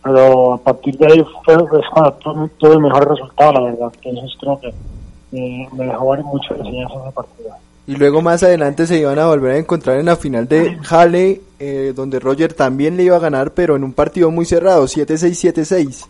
pero 0.02 0.54
a 0.54 0.58
partir 0.58 0.96
de 0.98 1.06
ahí 1.06 1.24
fue, 1.44 1.56
cuando 1.92 2.48
tuve 2.58 2.72
el 2.72 2.80
mejor 2.80 3.08
resultado, 3.08 3.52
la 3.52 3.60
verdad. 3.60 3.92
Entonces 4.02 4.36
creo 4.40 4.60
que 4.60 4.68
eh, 4.68 5.68
me 5.72 5.86
dejó 5.86 6.10
ver 6.10 6.24
mucho 6.24 6.54
enseñanza 6.56 6.94
esa 7.00 7.10
partida. 7.12 7.56
Y 7.86 7.96
luego 7.96 8.22
más 8.22 8.42
adelante 8.42 8.86
se 8.86 8.98
iban 8.98 9.18
a 9.18 9.26
volver 9.26 9.52
a 9.52 9.58
encontrar 9.58 9.98
en 9.98 10.06
la 10.06 10.16
final 10.16 10.48
de 10.48 10.78
Halle, 10.88 11.40
eh, 11.58 11.92
donde 11.94 12.20
Roger 12.20 12.52
también 12.52 12.96
le 12.96 13.04
iba 13.04 13.16
a 13.16 13.20
ganar, 13.20 13.52
pero 13.52 13.76
en 13.76 13.84
un 13.84 13.92
partido 13.92 14.30
muy 14.30 14.44
cerrado, 14.44 14.84
7-6, 14.84 15.52
7-6. 15.52 16.06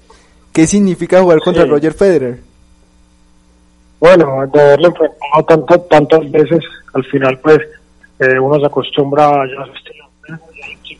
¿Qué 0.52 0.66
significa 0.66 1.22
jugar 1.22 1.40
contra 1.40 1.64
Roger 1.64 1.94
Federer? 1.94 2.40
Bueno, 4.00 4.46
de 4.52 4.60
haberlo 4.60 4.88
enfrentado 4.88 5.44
tanto, 5.46 5.80
tantas 5.82 6.30
veces, 6.30 6.60
al 6.92 7.04
final 7.04 7.38
pues 7.38 7.58
eh, 8.18 8.38
uno 8.38 8.58
se 8.58 8.66
acostumbra 8.66 9.30
ya 9.46 9.62
a 9.62 9.66
ya 10.28 10.36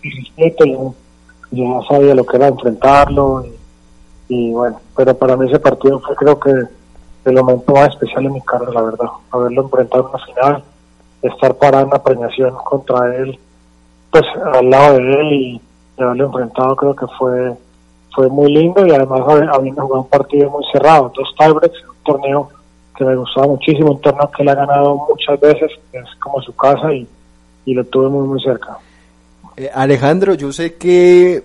respeto, 0.03 0.65
ya, 0.65 1.63
ya, 1.65 1.81
sabía 1.89 2.15
lo 2.15 2.25
que 2.25 2.37
era 2.37 2.49
enfrentarlo 2.49 3.45
y, 4.29 4.53
bueno, 4.53 4.81
pero 4.97 5.17
para 5.17 5.37
mí 5.37 5.47
ese 5.49 5.59
partido 5.59 6.01
fue 6.01 6.17
creo 6.17 6.41
que 6.41 6.51
el 7.25 7.35
momento 7.35 7.73
más 7.73 7.91
especial 7.91 8.27
en 8.27 8.33
mi 8.33 8.41
carrera, 8.41 8.73
la 8.73 8.83
verdad, 8.83 9.07
haberlo 9.31 9.63
enfrentado 9.63 10.05
en 10.05 10.09
una 10.11 10.25
final, 10.25 10.65
estar 11.23 11.55
parado 11.55 11.85
en 11.85 11.89
una 11.89 12.03
premiación 12.03 12.55
contra 12.65 13.15
él, 13.17 13.39
pues 14.11 14.25
al 14.55 14.71
lado 14.71 14.95
de 14.95 15.13
él 15.13 15.33
y 15.33 15.61
haberlo 15.99 16.27
enfrentado 16.27 16.77
creo 16.77 16.97
que 16.97 17.07
fue 17.19 17.57
fue 18.15 18.29
muy 18.29 18.53
lindo 18.53 18.87
y 18.87 18.91
además 18.91 19.23
habiendo 19.27 19.83
jugado 19.83 20.03
un 20.03 20.09
partido 20.09 20.51
muy 20.51 20.65
cerrado, 20.71 21.13
dos 21.17 21.35
tiebreaks, 21.39 21.83
un 21.89 22.05
torneo 22.05 22.49
que 22.95 23.05
me 23.05 23.17
gustaba 23.17 23.47
muchísimo, 23.47 23.93
un 23.93 24.01
torneo 24.01 24.31
que 24.31 24.43
él 24.43 24.49
ha 24.51 24.55
ganado 24.55 25.07
muchas 25.09 25.41
veces, 25.41 25.71
es 25.93 26.15
como 26.23 26.43
su 26.43 26.55
casa 26.55 26.93
y, 26.93 27.09
y 27.65 27.75
lo 27.75 27.85
tuve 27.85 28.09
muy 28.09 28.27
muy 28.27 28.43
cerca. 28.43 28.79
Eh, 29.57 29.71
Alejandro, 29.73 30.35
yo 30.35 30.53
sé 30.53 30.75
que 30.75 31.43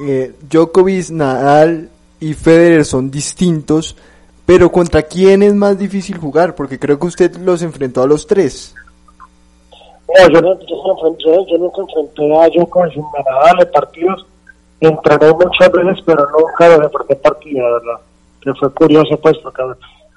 eh, 0.00 0.34
Djokovic, 0.50 1.10
Nadal 1.10 1.90
y 2.20 2.34
Federer 2.34 2.84
son 2.84 3.10
distintos, 3.10 3.96
pero 4.46 4.70
¿contra 4.70 5.02
quién 5.02 5.42
es 5.42 5.54
más 5.54 5.78
difícil 5.78 6.18
jugar? 6.18 6.54
Porque 6.54 6.78
creo 6.78 6.98
que 6.98 7.06
usted 7.06 7.36
los 7.36 7.62
enfrentó 7.62 8.02
a 8.02 8.06
los 8.06 8.26
tres. 8.26 8.74
No, 10.06 10.28
yo, 10.30 10.40
no, 10.40 10.58
yo, 10.60 11.46
yo 11.46 11.58
nunca 11.58 11.80
enfrenté 11.80 12.36
a 12.36 12.48
Djokovic 12.48 12.96
en 12.96 13.04
Nadal 13.24 13.60
en 13.60 13.70
partidos 13.70 14.26
entrené 14.88 15.32
muchas 15.32 15.70
veces, 15.70 15.98
pero 16.04 16.26
nunca 16.30 16.68
de 16.68 16.80
deporte 16.80 17.16
partido, 17.16 17.64
verdad. 17.64 18.00
Que 18.40 18.52
fue 18.54 18.72
curioso, 18.72 19.16
pues, 19.18 19.38
porque 19.38 19.62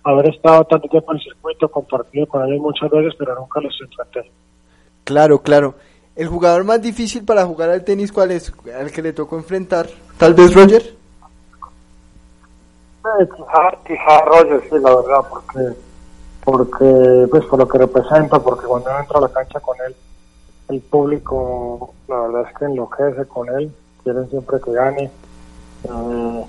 haber, 0.03 0.29
estado 0.29 0.63
tanto 0.65 0.87
tiempo 0.87 1.11
en 1.11 1.17
el 1.17 1.23
circuito, 1.23 1.69
compartido 1.69 2.25
con 2.27 2.47
él 2.47 2.59
muchas 2.59 2.89
veces, 2.89 3.13
pero 3.17 3.35
nunca 3.35 3.61
los 3.61 3.75
enfrenté. 3.81 4.29
Claro, 5.03 5.41
claro. 5.41 5.75
¿El 6.17 6.27
jugador 6.27 6.63
más 6.63 6.81
difícil 6.81 7.23
para 7.23 7.45
jugar 7.45 7.69
al 7.69 7.83
tenis 7.83 8.11
cuál 8.11 8.31
es? 8.31 8.51
¿Al 8.77 8.91
que 8.91 9.01
le 9.01 9.13
tocó 9.13 9.37
enfrentar? 9.37 9.87
¿Tal 10.17 10.33
vez 10.33 10.53
Roger? 10.53 10.81
Eh, 13.05 13.27
quizá, 13.85 14.21
Roger, 14.25 14.61
sí, 14.69 14.75
la 14.81 14.95
verdad, 14.95 15.27
porque, 15.29 15.77
porque, 16.43 17.27
pues, 17.29 17.45
por 17.45 17.59
lo 17.59 17.67
que 17.67 17.77
representa, 17.77 18.39
porque 18.39 18.65
cuando 18.65 18.89
entro 18.99 19.19
a 19.19 19.21
la 19.21 19.29
cancha 19.29 19.59
con 19.59 19.77
él, 19.87 19.95
el 20.69 20.81
público, 20.81 21.93
la 22.07 22.19
verdad 22.21 22.49
es 22.49 22.57
que 22.57 22.65
enloquece 22.65 23.25
con 23.27 23.47
él 23.49 23.71
quieren 24.07 24.29
siempre 24.29 24.57
que 24.61 24.71
gane 24.71 25.11
eh, 25.83 26.45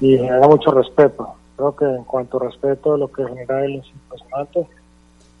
y 0.00 0.16
genera 0.18 0.46
mucho 0.48 0.72
respeto. 0.72 1.34
Creo 1.56 1.74
que 1.74 1.84
en 1.84 2.04
cuanto 2.04 2.38
a 2.38 2.46
respeto, 2.46 2.96
lo 2.96 3.10
que 3.10 3.24
genera 3.24 3.64
él 3.64 3.76
es 3.76 3.86
impresionante. 3.86 4.66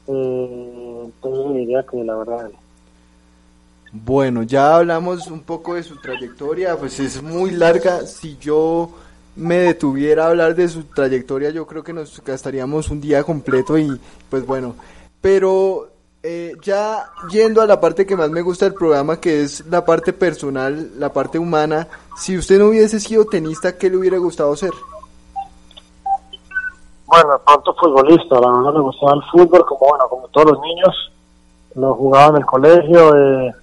Eh, 0.06 1.02
entonces 1.04 1.54
diría 1.54 1.82
que 1.82 2.04
la 2.04 2.14
verdad. 2.14 2.50
Bueno, 3.92 4.42
ya 4.42 4.76
hablamos 4.76 5.28
un 5.28 5.40
poco 5.40 5.74
de 5.74 5.82
su 5.82 5.96
trayectoria, 5.96 6.76
pues 6.76 7.00
es 7.00 7.22
muy 7.22 7.52
larga. 7.52 8.06
Si 8.06 8.36
yo 8.38 8.90
me 9.36 9.56
detuviera 9.56 10.24
a 10.24 10.28
hablar 10.28 10.54
de 10.54 10.68
su 10.68 10.84
trayectoria, 10.84 11.50
yo 11.50 11.66
creo 11.66 11.84
que 11.84 11.92
nos 11.92 12.22
gastaríamos 12.24 12.90
un 12.90 13.00
día 13.00 13.22
completo 13.22 13.78
y 13.78 14.00
pues 14.30 14.46
bueno, 14.46 14.74
pero 15.20 15.88
eh, 16.22 16.56
ya 16.62 17.04
yendo 17.30 17.60
a 17.62 17.66
la 17.66 17.80
parte 17.80 18.06
que 18.06 18.16
más 18.16 18.30
me 18.30 18.42
gusta 18.42 18.64
del 18.64 18.74
programa, 18.74 19.20
que 19.20 19.42
es 19.42 19.64
la 19.66 19.84
parte 19.84 20.12
personal, 20.12 20.90
la 20.98 21.12
parte 21.12 21.38
humana, 21.38 21.86
si 22.16 22.36
usted 22.36 22.58
no 22.58 22.66
hubiese 22.66 22.98
sido 22.98 23.26
tenista, 23.26 23.76
¿qué 23.76 23.88
le 23.88 23.96
hubiera 23.96 24.18
gustado 24.18 24.56
ser? 24.56 24.72
Bueno, 27.06 27.40
pronto 27.44 27.74
futbolista, 27.74 28.40
la 28.40 28.50
verdad 28.50 28.72
me 28.72 28.80
gustaba 28.80 29.14
el 29.14 29.22
fútbol, 29.30 29.64
como 29.64 29.88
bueno, 29.88 30.08
como 30.08 30.28
todos 30.28 30.50
los 30.50 30.60
niños, 30.62 31.12
lo 31.76 31.94
jugaba 31.94 32.30
en 32.30 32.36
el 32.36 32.46
colegio, 32.46 33.16
eh, 33.16 33.54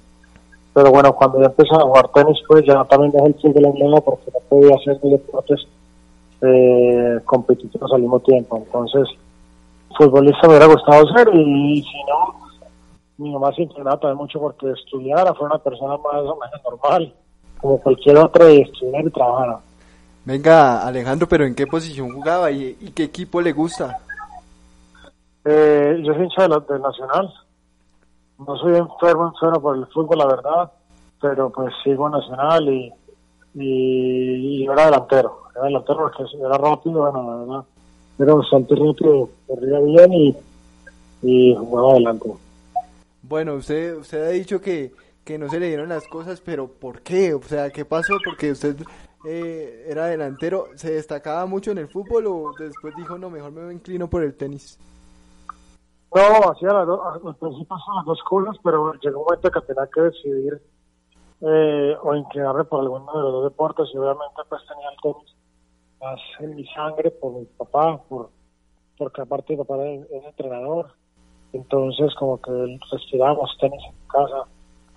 pero 0.74 0.92
bueno, 0.92 1.14
cuando 1.14 1.40
ya 1.40 1.48
empecé 1.48 1.76
a 1.76 1.82
jugar 1.82 2.10
tenis, 2.10 2.40
pues 2.48 2.66
ya 2.66 2.84
también 2.86 3.12
dejé 3.12 3.28
el 3.28 3.36
fútbol 3.36 3.66
en 3.66 3.92
lado 3.92 4.02
porque 4.02 4.32
no 4.34 4.40
podía 4.50 4.76
hacer 4.76 5.00
deportes 5.02 5.68
eh, 6.42 7.20
competitivos 7.26 7.92
al 7.94 8.02
mismo 8.02 8.20
tiempo, 8.20 8.58
entonces 8.58 9.08
futbolista 9.98 10.48
me 10.48 10.50
hubiera 10.50 10.66
gustado 10.66 11.08
ser 11.14 11.30
y 11.34 11.84
si 11.84 12.04
no, 12.10 12.44
mi 13.18 13.32
mamá 13.32 13.54
se 13.54 13.64
inclinaba 13.64 14.00
también 14.00 14.18
mucho 14.18 14.40
porque 14.40 14.72
estudiara, 14.72 15.34
fue 15.34 15.46
una 15.46 15.60
persona 15.60 15.98
más 15.98 16.16
o 16.16 16.38
menos 16.38 16.62
normal, 16.66 17.14
como 17.62 17.80
cualquier 17.80 18.18
otra, 18.18 18.52
y 18.52 18.62
estudiar 18.62 19.06
y 19.06 19.12
trabajara. 19.12 19.60
Venga, 20.26 20.86
Alejandro, 20.86 21.28
pero 21.28 21.46
¿en 21.46 21.54
qué 21.54 21.68
posición 21.68 22.12
jugaba 22.12 22.50
y, 22.50 22.74
qué 22.96 23.04
equipo 23.04 23.42
le 23.42 23.52
gusta? 23.52 24.00
Eh, 25.46 26.02
yo 26.04 26.14
soy 26.14 26.24
hincha 26.24 26.48
del 26.48 26.82
Nacional. 26.82 27.34
No 28.46 28.58
soy 28.58 28.76
enfermo, 28.78 29.28
enfermo 29.34 29.62
por 29.62 29.78
el 29.78 29.86
fútbol, 29.88 30.18
la 30.18 30.28
verdad, 30.28 30.72
pero 31.22 31.50
pues 31.50 31.74
sigo 31.84 32.10
Nacional 32.10 32.68
y, 32.70 32.92
y, 33.56 34.64
era 34.66 34.86
delantero. 34.86 35.44
Era 35.56 35.66
delantero 35.66 36.00
porque 36.00 36.24
era 36.38 36.58
rápido, 36.58 37.02
bueno, 37.02 37.24
la 37.24 37.38
verdad. 37.38 37.66
Era 38.20 38.34
bastante 38.36 38.76
rápido, 38.76 39.30
corría 39.48 39.80
bien 39.80 40.14
y, 40.14 40.38
y 41.22 41.56
jugaba 41.56 41.92
adelante. 41.92 42.32
Bueno, 43.22 43.56
usted, 43.56 43.98
usted 43.98 44.26
ha 44.26 44.30
dicho 44.30 44.60
que, 44.62 44.92
que 45.24 45.38
no 45.38 45.50
se 45.50 45.60
le 45.60 45.68
dieron 45.68 45.90
las 45.90 46.08
cosas, 46.08 46.42
pero 46.42 46.68
¿por 46.68 47.02
qué? 47.02 47.34
O 47.34 47.42
sea, 47.42 47.70
¿qué 47.70 47.86
pasó? 47.86 48.14
Porque 48.26 48.52
usted 48.52 48.76
eh, 49.26 49.86
era 49.88 50.08
delantero, 50.08 50.68
¿se 50.76 50.92
destacaba 50.92 51.46
mucho 51.46 51.72
en 51.72 51.78
el 51.78 51.88
fútbol 51.88 52.28
o 52.28 52.52
después 52.60 52.94
dijo, 52.98 53.18
no, 53.18 53.30
mejor 53.30 53.52
me 53.52 53.74
inclino 53.74 54.10
por 54.10 54.24
el 54.24 54.34
tenis? 54.36 54.78
No, 56.16 56.52
hacía 56.52 56.74
las 56.74 56.88
dos, 56.88 57.00
al 57.06 57.36
principio 57.36 57.78
las 57.96 58.06
dos 58.06 58.22
cosas, 58.24 58.56
pero 58.64 58.94
llegó 58.94 59.20
un 59.20 59.26
momento 59.26 59.52
que 59.52 59.62
tenía 59.62 59.88
que 59.88 60.02
decidir 60.02 60.62
eh, 61.42 61.98
o 62.02 62.16
inclinarme 62.16 62.64
por 62.66 62.82
alguno 62.82 63.12
de 63.12 63.22
los 63.22 63.32
dos 63.32 63.44
deportes 63.46 63.90
y 63.94 63.98
obviamente 63.98 64.42
pues 64.48 64.62
tenía 64.68 64.90
el 64.90 64.98
tenis 65.02 65.36
más 66.00 66.20
en 66.40 66.56
mi 66.56 66.66
sangre 66.68 67.12
por 67.12 67.34
mi 67.34 67.46
papá, 67.46 67.98
por 68.08 68.30
porque 68.98 69.22
aparte 69.22 69.54
mi 69.54 69.64
papá 69.64 69.84
es 69.84 70.24
entrenador 70.24 70.94
entonces 71.54 72.14
como 72.16 72.42
que 72.42 72.80
respirábamos 72.92 73.56
tenis 73.60 73.82
en 73.88 74.08
casa 74.08 74.48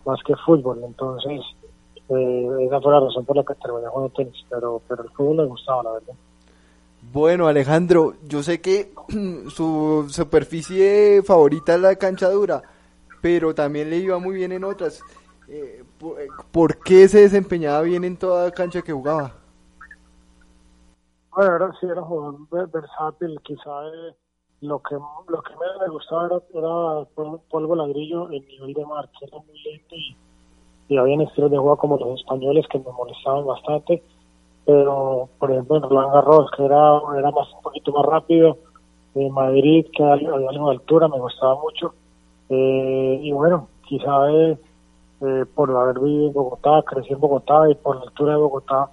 más 0.04 0.22
que 0.24 0.34
fútbol, 0.36 0.82
entonces 0.84 1.40
eh, 2.08 2.48
esa 2.60 2.80
fue 2.80 2.92
la 2.92 3.00
razón 3.00 3.24
por 3.24 3.36
la 3.36 3.44
que 3.44 3.54
terminé 3.56 3.88
jugando 3.88 4.14
tenis, 4.14 4.44
pero, 4.48 4.80
pero 4.88 5.02
el 5.04 5.10
fútbol 5.10 5.36
me 5.36 5.44
gustaba, 5.44 5.82
la 5.82 5.92
verdad. 5.92 6.14
Bueno, 7.12 7.46
Alejandro, 7.46 8.14
yo 8.24 8.42
sé 8.42 8.60
que 8.60 8.92
su 9.48 10.06
superficie 10.08 11.22
favorita 11.22 11.74
es 11.74 11.80
la 11.80 11.96
cancha 11.96 12.28
dura, 12.30 12.62
pero 13.22 13.54
también 13.54 13.90
le 13.90 13.98
iba 13.98 14.18
muy 14.18 14.34
bien 14.34 14.52
en 14.52 14.64
otras. 14.64 15.02
Eh, 15.48 15.82
eh, 15.82 16.28
¿Por 16.50 16.78
qué 16.80 17.08
se 17.08 17.20
desempeñaba 17.20 17.82
bien 17.82 18.04
en 18.04 18.16
toda 18.16 18.50
cancha 18.50 18.82
que 18.82 18.92
jugaba? 18.92 19.34
Bueno, 21.34 21.56
era, 21.56 21.72
sí, 21.80 21.86
era 21.86 22.02
jugador 22.02 22.70
versátil, 22.70 23.40
quizá 23.42 23.82
lo 24.62 24.80
que 24.82 24.96
lo 25.28 25.42
que 25.42 25.52
me 25.80 25.88
gustaba 25.90 26.26
era, 26.26 26.36
era 26.54 27.04
polvo 27.50 27.76
ladrillo 27.76 28.30
el 28.30 28.46
nivel 28.46 28.72
de 28.72 28.86
mar 28.86 29.08
que 29.18 29.26
era 29.26 29.38
muy 29.38 29.62
lento 29.62 29.94
y, 29.94 30.16
y 30.88 30.96
había 30.96 31.22
estilos 31.22 31.50
de 31.50 31.58
juego 31.58 31.76
como 31.76 31.98
los 31.98 32.18
españoles 32.20 32.66
que 32.70 32.78
me 32.78 32.90
molestaban 32.90 33.46
bastante 33.46 34.02
pero 34.66 35.28
por 35.38 35.50
ejemplo 35.50 35.76
en 35.76 35.82
Roland 35.84 36.12
Garros 36.12 36.50
que 36.56 36.64
era 36.64 37.00
era 37.16 37.30
más 37.30 37.48
un 37.54 37.62
poquito 37.62 37.92
más 37.92 38.04
rápido 38.04 38.58
en 39.14 39.32
Madrid 39.32 39.86
que 39.96 40.02
había 40.02 40.30
algo 40.30 40.70
de 40.70 40.76
altura 40.76 41.08
me 41.08 41.18
gustaba 41.18 41.58
mucho 41.60 41.94
eh, 42.50 43.20
y 43.22 43.32
bueno 43.32 43.68
quizá 43.88 44.30
eh, 44.30 44.58
eh, 45.22 45.44
por 45.54 45.70
haber 45.70 46.00
vivido 46.00 46.26
en 46.26 46.32
Bogotá 46.32 46.82
crecí 46.84 47.12
en 47.12 47.20
Bogotá 47.20 47.70
y 47.70 47.74
por 47.76 47.96
la 47.96 48.02
altura 48.02 48.32
de 48.32 48.38
Bogotá 48.38 48.90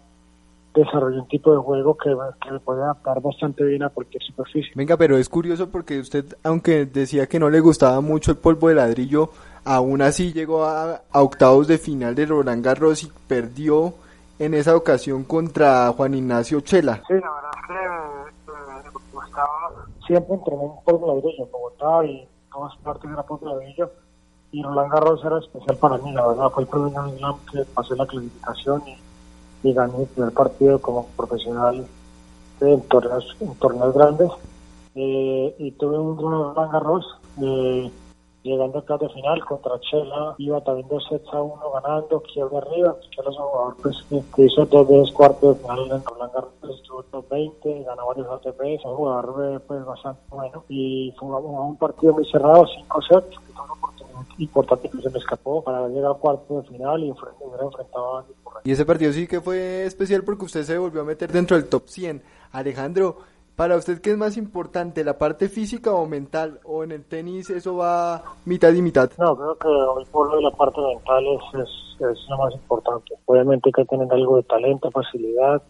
desarrolló 0.74 1.22
un 1.22 1.28
tipo 1.28 1.52
de 1.52 1.58
juego 1.58 1.96
que, 1.98 2.16
que 2.42 2.52
me 2.52 2.60
puede 2.60 2.82
adaptar 2.82 3.22
bastante 3.22 3.64
bien 3.64 3.84
a 3.84 3.90
cualquier 3.90 4.24
superficie. 4.24 4.72
Venga, 4.76 4.98
pero 4.98 5.18
es 5.18 5.30
curioso 5.30 5.70
porque 5.70 6.00
usted, 6.00 6.26
aunque 6.44 6.86
decía 6.86 7.28
que 7.28 7.40
no 7.40 7.50
le 7.50 7.60
gustaba 7.60 8.02
mucho 8.02 8.32
el 8.32 8.38
polvo 8.38 8.70
de 8.70 8.76
ladrillo, 8.76 9.30
aún 9.66 10.02
así 10.02 10.34
llegó 10.34 10.66
a, 10.66 11.02
octavos 11.14 11.68
de 11.68 11.78
final 11.78 12.16
de 12.16 12.26
Roland 12.26 12.64
Garros 12.64 13.04
y 13.04 13.12
perdió 13.28 13.94
en 14.40 14.54
esa 14.54 14.76
ocasión 14.76 15.24
contra 15.24 15.92
Juan 15.96 16.14
Ignacio 16.16 16.62
Chela. 16.62 17.02
Sí, 17.08 17.14
la 17.14 17.32
verdad 17.32 17.52
es 17.54 17.68
que 17.68 18.52
eh, 18.52 18.92
me 18.94 19.20
gustaba, 19.20 19.86
siempre 20.08 20.36
entrené 20.36 20.62
un 20.62 20.86
de 20.86 21.08
ladrillo 21.08 21.44
en 21.46 21.52
Bogotá 21.52 22.06
y 22.06 22.28
todas 22.52 22.76
partes 22.78 23.12
era 23.12 23.24
polvo 23.24 23.50
de 23.50 23.56
ladrillo 23.56 23.92
y 24.52 24.62
Roland 24.62 24.92
Garros 24.92 25.26
era 25.26 25.40
especial 25.40 25.78
para 25.78 25.98
mí, 25.98 26.12
la 26.12 26.28
verdad 26.28 26.50
fue 26.50 26.64
el 26.64 26.70
primer 26.70 26.92
Slam 26.92 27.36
que 27.52 27.64
pasé 27.74 27.96
la 27.96 28.06
clasificación 28.06 28.84
y 29.64 29.74
gané 29.74 29.98
mi 29.98 30.06
primer 30.06 30.34
partido 30.34 30.80
como 30.80 31.08
profesional 31.18 31.88
en 32.62 32.82
torneos, 32.82 33.36
en 33.40 33.56
torneos 33.56 33.94
grandes. 33.94 34.30
Eh, 34.96 35.56
y 35.58 35.72
tuve 35.72 35.98
un 35.98 36.18
Roland 36.18 36.72
Garros 36.72 37.18
eh, 37.42 37.92
llegando 38.44 38.84
a 38.88 38.98
de 38.98 39.10
final 39.10 39.46
contra 39.46 39.80
Chela, 39.80 40.36
iba 40.38 40.62
también 40.62 40.88
dos 40.90 41.06
sets 41.10 41.28
a 41.34 41.42
uno 41.42 41.72
ganando, 41.72 42.22
quiebra 42.22 42.60
arriba, 42.60 42.96
Chela 43.10 43.30
es 43.30 43.38
un 43.38 43.44
jugador 43.44 43.76
pues, 43.82 44.06
que 44.36 44.46
hizo 44.46 44.66
dos 44.66 44.88
veces 44.88 45.12
cuarto 45.14 45.54
de 45.54 45.62
final 45.62 45.80
en 45.92 46.04
Roland 46.04 46.34
Garros, 46.34 46.80
estuvo 46.80 47.04
top 47.04 47.30
20, 47.30 47.84
ganó 47.84 48.08
varios 48.08 48.28
ATPs, 48.28 48.86
un 48.86 48.96
jugador 48.96 49.56
eh, 49.56 49.60
pues, 49.66 49.86
bastante 49.86 50.22
bueno, 50.30 50.64
y 50.70 51.14
jugamos 51.18 51.70
un 51.70 51.78
partido 51.78 52.14
muy 52.14 52.26
cerrado, 52.30 52.66
cinco 52.68 53.02
sets, 53.02 53.30
que 53.30 53.54
fue 53.54 53.64
una 53.64 53.74
oportunidad 53.74 54.14
importante 54.38 54.90
que 54.90 55.02
se 55.02 55.10
me 55.10 55.20
escapó 55.20 55.64
para 55.64 55.88
llegar 55.88 56.12
al 56.12 56.18
cuarto 56.18 56.62
de 56.62 56.68
final 56.68 57.04
y 57.04 57.12
hubiera 57.12 57.64
enfrentado 57.64 58.18
a 58.18 58.26
Y 58.64 58.72
ese 58.72 58.86
partido 58.86 59.14
sí 59.14 59.28
que 59.28 59.42
fue 59.42 59.86
especial 59.86 60.24
porque 60.24 60.46
usted 60.46 60.64
se 60.64 60.78
volvió 60.78 61.02
a 61.02 61.06
meter 61.06 61.32
dentro 61.32 61.56
del 61.56 61.70
top 61.70 61.84
100. 61.88 62.22
Alejandro, 62.52 63.18
para 63.56 63.78
usted, 63.78 64.02
¿qué 64.02 64.12
es 64.12 64.18
más 64.18 64.36
importante, 64.38 65.04
la 65.04 65.18
parte 65.18 65.48
física 65.48 65.94
o 65.94 66.08
mental? 66.08 66.60
¿O 66.64 66.84
en 66.84 66.92
el 66.92 67.06
tenis 67.06 67.50
eso 67.50 67.78
va 67.78 68.24
mitad 68.46 68.74
y 68.74 68.82
mitad? 68.82 69.12
No, 69.20 69.36
creo 69.36 69.56
que 69.58 69.68
hoy 69.68 70.06
por 70.12 70.34
hoy 70.34 70.44
la 70.44 70.52
parte 70.52 70.82
mental 70.82 71.24
es, 71.54 71.62
es, 72.00 72.30
lo 72.30 72.38
más 72.38 72.54
importante. 72.54 73.14
Obviamente 73.26 73.70
hay 73.70 73.74
que 73.74 73.86
tener 73.86 74.12
algo 74.12 74.38
de 74.38 74.44
talento, 74.44 74.90
facilidad, 74.90 75.62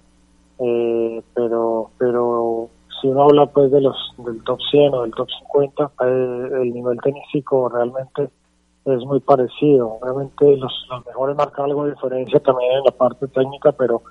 eh, 0.59 1.21
pero 1.33 1.89
pero 1.97 2.69
si 3.01 3.07
uno 3.09 3.23
habla 3.23 3.47
pues 3.47 3.69
de 3.71 3.81
los 3.81 3.97
del 4.17 4.41
top 4.43 4.59
100 4.71 4.93
o 4.93 5.01
del 5.01 5.11
top 5.11 5.27
50, 5.51 5.83
eh, 5.83 6.49
el 6.61 6.73
nivel 6.73 6.97
tenístico 7.01 7.67
realmente 7.67 8.29
es 8.85 9.05
muy 9.05 9.19
parecido. 9.19 9.97
Obviamente 10.01 10.55
los, 10.55 10.71
los 10.89 11.05
mejores 11.05 11.35
marcan 11.35 11.65
algo 11.65 11.85
de 11.85 11.91
diferencia 11.91 12.39
también 12.39 12.71
en 12.77 12.83
la 12.85 12.91
parte 12.91 13.27
técnica, 13.27 13.73
pero 13.73 14.03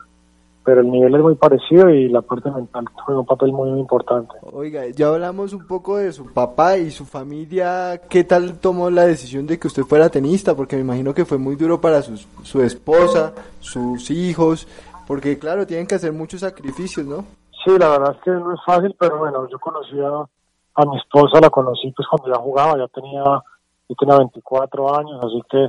pero 0.65 0.81
el 0.81 0.91
nivel 0.91 1.15
es 1.15 1.21
muy 1.21 1.35
parecido 1.35 1.91
y 1.91 2.09
la 2.09 2.23
parte 2.23 2.51
mental 2.51 2.85
juega 3.05 3.21
un 3.21 3.27
papel 3.27 3.53
muy, 3.53 3.71
importante. 3.81 4.35
Oiga, 4.53 4.87
ya 4.89 5.09
hablamos 5.09 5.53
un 5.53 5.67
poco 5.67 5.97
de 5.97 6.13
su 6.13 6.33
papá 6.33 6.77
y 6.77 6.91
su 6.91 7.05
familia. 7.05 8.01
¿Qué 8.09 8.25
tal 8.25 8.61
tomó 8.61 8.91
la 8.91 9.05
decisión 9.05 9.47
de 9.47 9.59
que 9.59 9.67
usted 9.67 9.83
fuera 9.83 10.09
tenista? 10.09 10.55
Porque 10.55 10.77
me 10.77 10.83
imagino 10.83 11.15
que 11.15 11.25
fue 11.25 11.39
muy 11.39 11.57
duro 11.57 11.81
para 11.81 12.03
sus, 12.03 12.29
su 12.43 12.63
esposa, 12.63 13.33
sus 13.61 14.11
hijos, 14.11 14.69
porque 15.07 15.39
claro, 15.39 15.67
tienen 15.67 15.87
que 15.87 15.97
hacer 15.97 16.13
muchos 16.13 16.41
sacrificios, 16.41 17.07
¿no? 17.07 17.25
Sí, 17.65 17.77
la 17.79 17.89
verdad 17.89 18.15
es 18.17 18.23
que 18.23 18.31
no 18.31 18.55
es 18.55 18.61
fácil, 18.65 18.95
pero 18.99 19.19
bueno, 19.19 19.49
yo 19.49 19.59
conocí 19.59 19.97
a, 20.01 20.85
mi 20.87 20.97
esposa, 20.97 21.41
la 21.41 21.51
conocí 21.51 21.93
pues 21.97 22.07
cuando 22.09 22.37
ya 22.37 22.41
jugaba, 22.41 22.79
ya 22.79 22.89
tenía, 22.89 23.23
yo 23.25 23.95
tenía 23.99 24.17
24 24.19 24.99
años, 24.99 25.21
así 25.25 25.43
que 25.51 25.65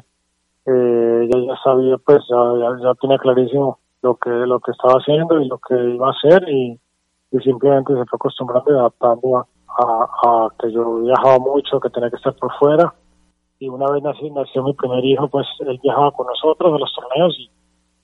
eh, 0.65 1.27
ella 1.29 1.53
ya 1.53 1.63
sabía, 1.63 1.97
pues 1.97 2.19
ya, 2.29 2.37
ya, 2.59 2.83
ya 2.83 2.93
tenía 2.95 3.17
clarísimo 3.17 3.79
lo 4.03 4.15
que 4.17 4.29
lo 4.29 4.59
que 4.59 4.71
estaba 4.71 4.99
haciendo 4.99 5.41
y 5.41 5.47
lo 5.47 5.57
que 5.57 5.75
iba 5.75 6.07
a 6.07 6.11
hacer 6.11 6.47
y, 6.49 6.79
simplemente 7.43 7.93
se 7.93 8.05
fue 8.05 8.17
acostumbrando 8.17 8.71
y 8.71 8.75
adaptando 8.75 9.47
a, 9.67 10.49
que 10.59 10.71
yo 10.71 10.99
viajaba 10.99 11.39
mucho, 11.39 11.79
que 11.79 11.89
tenía 11.89 12.11
que 12.11 12.17
estar 12.17 12.35
por 12.35 12.53
fuera 12.59 12.93
y 13.57 13.67
una 13.69 13.89
vez 13.89 14.03
nací, 14.03 14.29
nació 14.29 14.61
mi 14.61 14.73
primer 14.73 15.03
hijo, 15.03 15.27
pues 15.29 15.47
él 15.61 15.79
viajaba 15.81 16.11
con 16.11 16.27
nosotros 16.27 16.75
a 16.75 16.77
los 16.77 16.93
torneos 16.93 17.35
y, 17.39 17.49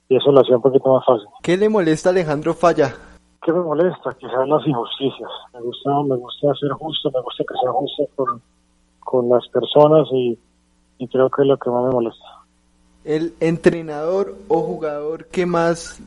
eso 0.08 0.32
lo 0.32 0.40
hacía 0.40 0.56
un 0.56 0.62
poquito 0.62 0.92
más 0.92 1.04
fácil. 1.06 1.28
¿Qué 1.40 1.56
le 1.56 1.68
molesta 1.68 2.08
a 2.08 2.12
Alejandro 2.12 2.52
Falla? 2.52 2.92
¿Qué 3.40 3.52
me 3.52 3.60
molesta? 3.60 4.12
Quizás 4.18 4.48
las 4.48 4.66
injusticias. 4.66 5.30
Me 5.54 5.60
gusta, 5.60 5.90
me 6.02 6.16
gusta 6.16 6.52
ser 6.54 6.72
justo, 6.72 7.12
me 7.14 7.20
gusta 7.20 7.44
que 7.44 7.54
sea 7.62 7.70
justo 7.70 8.02
con, 8.16 8.42
con 8.98 9.28
las 9.28 9.46
personas 9.50 10.08
y, 10.10 10.36
y 10.98 11.06
creo 11.06 11.30
que 11.30 11.42
es 11.42 11.48
lo 11.48 11.56
que 11.56 11.70
más 11.70 11.84
me 11.84 11.92
molesta 11.92 12.39
el 13.04 13.34
entrenador 13.40 14.34
o 14.48 14.60
jugador 14.60 15.26
que 15.26 15.46
más 15.46 16.00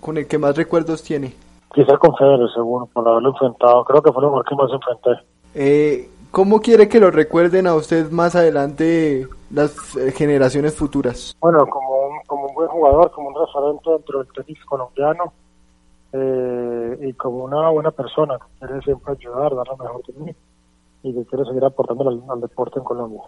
con 0.00 0.16
el 0.16 0.26
que 0.26 0.38
más 0.38 0.56
recuerdos 0.56 1.02
tiene? 1.02 1.34
Quizá 1.74 1.98
con 1.98 2.14
Federer, 2.16 2.48
seguro, 2.54 2.86
por 2.86 3.06
haberlo 3.06 3.30
enfrentado. 3.30 3.84
Creo 3.84 4.02
que 4.02 4.12
fue 4.12 4.22
lo 4.22 4.30
mejor 4.30 4.46
que 4.46 4.54
más 4.54 4.70
enfrenté. 4.72 5.10
Eh, 5.54 6.10
¿Cómo 6.30 6.60
quiere 6.60 6.88
que 6.88 7.00
lo 7.00 7.10
recuerden 7.10 7.66
a 7.66 7.74
usted 7.74 8.10
más 8.10 8.34
adelante 8.34 9.26
las 9.50 9.96
eh, 9.96 10.12
generaciones 10.12 10.74
futuras? 10.74 11.36
Bueno, 11.40 11.66
como 11.66 12.08
un, 12.08 12.20
como 12.26 12.46
un 12.46 12.54
buen 12.54 12.68
jugador, 12.68 13.10
como 13.10 13.28
un 13.28 13.34
referente 13.34 13.90
dentro 13.90 14.18
del 14.18 14.32
tenis 14.32 14.64
colombiano 14.64 15.32
eh, 16.12 16.98
y 17.08 17.12
como 17.14 17.44
una 17.44 17.70
buena 17.70 17.90
persona 17.90 18.38
que 18.38 18.66
quiere 18.66 18.82
siempre 18.82 19.12
ayudar, 19.12 19.54
dar 19.54 19.66
lo 19.68 19.76
mejor 19.76 20.02
de 20.06 20.24
mí 20.24 20.34
y 21.02 21.14
que 21.14 21.24
quiere 21.24 21.44
seguir 21.44 21.64
aportando 21.64 22.08
al 22.08 22.40
deporte 22.40 22.78
en 22.78 22.84
Colombia. 22.84 23.22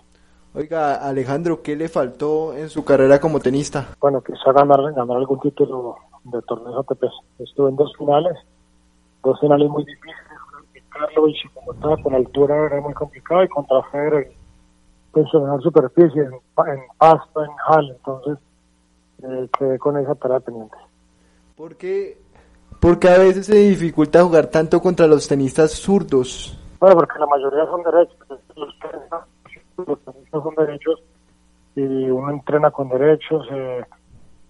Oiga, 0.54 0.96
Alejandro, 0.96 1.62
¿qué 1.62 1.76
le 1.76 1.88
faltó 1.88 2.54
en 2.54 2.68
su 2.68 2.84
carrera 2.84 3.20
como 3.20 3.40
tenista? 3.40 3.88
Bueno, 4.00 4.22
quizá 4.22 4.52
ganar, 4.52 4.80
ganar 4.92 5.16
algún 5.16 5.40
título 5.40 5.96
de 6.24 6.40
torneo 6.42 6.80
ATP. 6.80 7.04
Estuve 7.38 7.70
en 7.70 7.76
dos 7.76 7.92
finales, 7.96 8.36
dos 9.22 9.38
finales 9.40 9.68
muy 9.68 9.84
difíciles, 9.84 10.16
Carlos 10.88 11.30
y 11.44 11.48
como 11.50 11.72
estaba 11.72 11.96
con 12.02 12.14
altura 12.14 12.66
era 12.66 12.80
muy 12.80 12.94
complicado 12.94 13.44
y 13.44 13.48
contra 13.48 13.82
Federer 13.90 14.32
en 15.14 15.60
superficie, 15.60 16.22
en, 16.22 16.32
en 16.32 16.80
pasto, 16.96 17.42
en 17.42 17.50
hall, 17.66 17.90
entonces 17.90 18.38
eh, 19.22 19.48
quedé 19.58 19.78
con 19.78 19.96
esa 19.96 20.14
tarea 20.14 20.40
pendiente. 20.40 20.76
¿Por 21.56 21.76
qué? 21.76 22.18
Porque 22.80 23.08
a 23.08 23.18
veces 23.18 23.46
se 23.46 23.56
dificulta 23.56 24.22
jugar 24.22 24.46
tanto 24.46 24.80
contra 24.80 25.06
los 25.06 25.26
tenistas 25.26 25.72
zurdos. 25.72 26.56
Bueno, 26.78 26.96
porque 26.96 27.18
la 27.18 27.26
mayoría 27.26 27.66
son 27.66 27.82
derechos. 27.82 28.16
Los 28.54 28.74
los 29.86 30.00
tenistas 30.00 30.42
son 30.42 30.54
derechos 30.54 31.02
y 31.74 32.10
uno 32.10 32.30
entrena 32.30 32.70
con 32.70 32.88
derechos, 32.88 33.46
eh, 33.52 33.84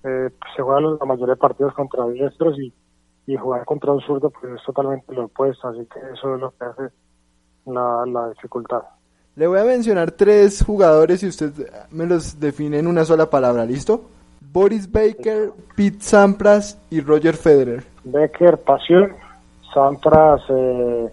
eh, 0.04 0.30
se 0.56 0.62
juega 0.62 0.80
la 0.80 1.04
mayoría 1.04 1.34
de 1.34 1.40
partidos 1.40 1.74
contra 1.74 2.06
diestros 2.06 2.58
y, 2.58 2.72
y 3.26 3.36
jugar 3.36 3.64
contra 3.64 3.92
un 3.92 4.00
zurdo 4.00 4.30
pues 4.30 4.54
es 4.54 4.62
totalmente 4.64 5.12
lo 5.14 5.26
opuesto, 5.26 5.68
así 5.68 5.86
que 5.92 6.00
eso 6.12 6.34
es 6.34 6.40
lo 6.40 6.50
que 6.52 6.64
hace 6.64 6.94
la, 7.66 8.04
la 8.06 8.30
dificultad. 8.30 8.82
Le 9.36 9.46
voy 9.46 9.60
a 9.60 9.64
mencionar 9.64 10.12
tres 10.12 10.64
jugadores 10.64 11.22
y 11.22 11.28
usted 11.28 11.52
me 11.90 12.06
los 12.06 12.40
define 12.40 12.78
en 12.78 12.86
una 12.86 13.04
sola 13.04 13.28
palabra, 13.28 13.64
¿listo? 13.64 14.06
Boris 14.40 14.90
Baker, 14.90 15.52
Pete 15.76 16.00
Sampras 16.00 16.80
y 16.90 17.00
Roger 17.00 17.36
Federer. 17.36 17.84
Baker, 18.04 18.58
pasión. 18.58 19.12
Sampras, 19.72 20.40
eh, 20.48 21.12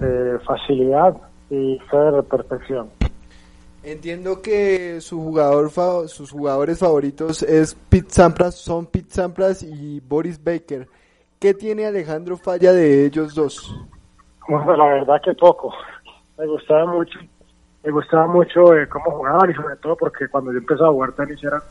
eh 0.00 0.38
facilidad 0.44 1.16
y 1.50 1.78
de 1.78 2.22
perfección. 2.22 2.90
Entiendo 3.82 4.42
que 4.42 5.00
su 5.00 5.20
jugador 5.20 5.70
sus 6.08 6.30
jugadores 6.30 6.78
favoritos 6.78 7.42
es 7.42 7.74
Pete 7.74 8.10
Sampras, 8.10 8.54
son 8.54 8.86
Pete 8.86 9.10
Sampras 9.10 9.62
y 9.62 10.00
Boris 10.00 10.42
Baker. 10.42 10.86
¿Qué 11.38 11.54
tiene 11.54 11.86
Alejandro 11.86 12.36
Falla 12.36 12.72
de 12.72 13.06
ellos 13.06 13.34
dos? 13.34 13.74
Bueno, 14.46 14.76
la 14.76 14.84
verdad 14.84 15.20
que 15.24 15.34
poco. 15.34 15.72
Me 16.36 16.46
gustaba 16.46 16.86
mucho, 16.86 17.18
me 17.82 17.90
gustaba 17.90 18.26
mucho 18.26 18.74
eh, 18.74 18.86
cómo 18.88 19.10
jugaban 19.12 19.50
y 19.50 19.54
sobre 19.54 19.76
todo 19.76 19.96
porque 19.96 20.28
cuando 20.28 20.52
yo 20.52 20.58
empecé 20.58 20.84
a 20.84 20.88
jugar 20.88 21.12
tenis 21.12 21.42
eran, 21.42 21.62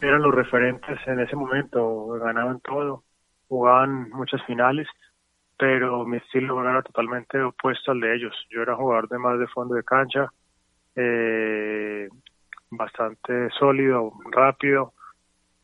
eran 0.00 0.22
los 0.22 0.34
referentes 0.34 0.98
en 1.06 1.20
ese 1.20 1.36
momento, 1.36 2.08
ganaban 2.20 2.60
todo, 2.60 3.04
jugaban 3.48 4.10
muchas 4.10 4.42
finales 4.46 4.88
pero 5.62 6.04
mi 6.04 6.16
estilo 6.16 6.60
era 6.60 6.82
totalmente 6.82 7.40
opuesto 7.40 7.92
al 7.92 8.00
de 8.00 8.16
ellos. 8.16 8.34
Yo 8.50 8.62
era 8.62 8.74
jugador 8.74 9.08
de 9.08 9.16
más 9.16 9.38
de 9.38 9.46
fondo 9.46 9.76
de 9.76 9.84
cancha, 9.84 10.26
eh, 10.96 12.08
bastante 12.68 13.48
sólido, 13.60 14.12
rápido, 14.32 14.92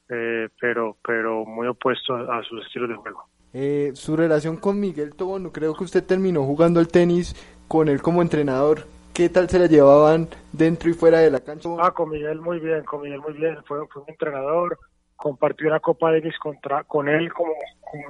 eh, 0.09 0.51
pero 0.61 0.99
pero 1.05 1.45
muy 1.45 1.67
opuesto 1.67 2.15
a, 2.15 2.41
sus 2.45 2.65
estilos 2.65 2.91
de 2.91 2.95
juego. 2.95 3.25
Eh, 3.53 3.91
su 3.95 4.17
relación 4.17 4.59
con 4.59 4.79
Miguel 4.79 5.17
Tobono, 5.17 5.51
creo 5.51 5.75
que 5.75 5.83
usted 5.83 6.07
terminó 6.07 6.45
jugando 6.45 6.79
el 6.79 6.87
tenis 6.87 7.35
con 7.67 7.89
él 7.89 8.01
como 8.01 8.23
entrenador. 8.23 8.85
¿Qué 9.13 9.29
tal 9.29 9.49
se 9.49 9.59
la 9.59 9.67
llevaban 9.67 10.29
dentro 10.53 10.89
y 10.91 10.93
fuera 10.95 11.19
de 11.19 11.33
la 11.33 11.41
cancha? 11.41 11.71
Ah, 11.81 11.91
con 11.91 12.11
Miguel 12.11 12.41
muy 12.41 12.61
bien, 12.61 12.85
con 12.85 13.01
Miguel 13.01 13.21
muy 13.21 13.33
bien. 13.33 13.59
Fue, 13.67 13.85
fue 13.89 14.03
un 14.03 14.11
entrenador, 14.11 14.79
compartí 15.18 15.64
una 15.66 15.81
Copa 15.81 16.12
Davis 16.12 16.38
contra, 16.38 16.85
con 16.85 17.09
él 17.09 17.33
como, 17.35 17.52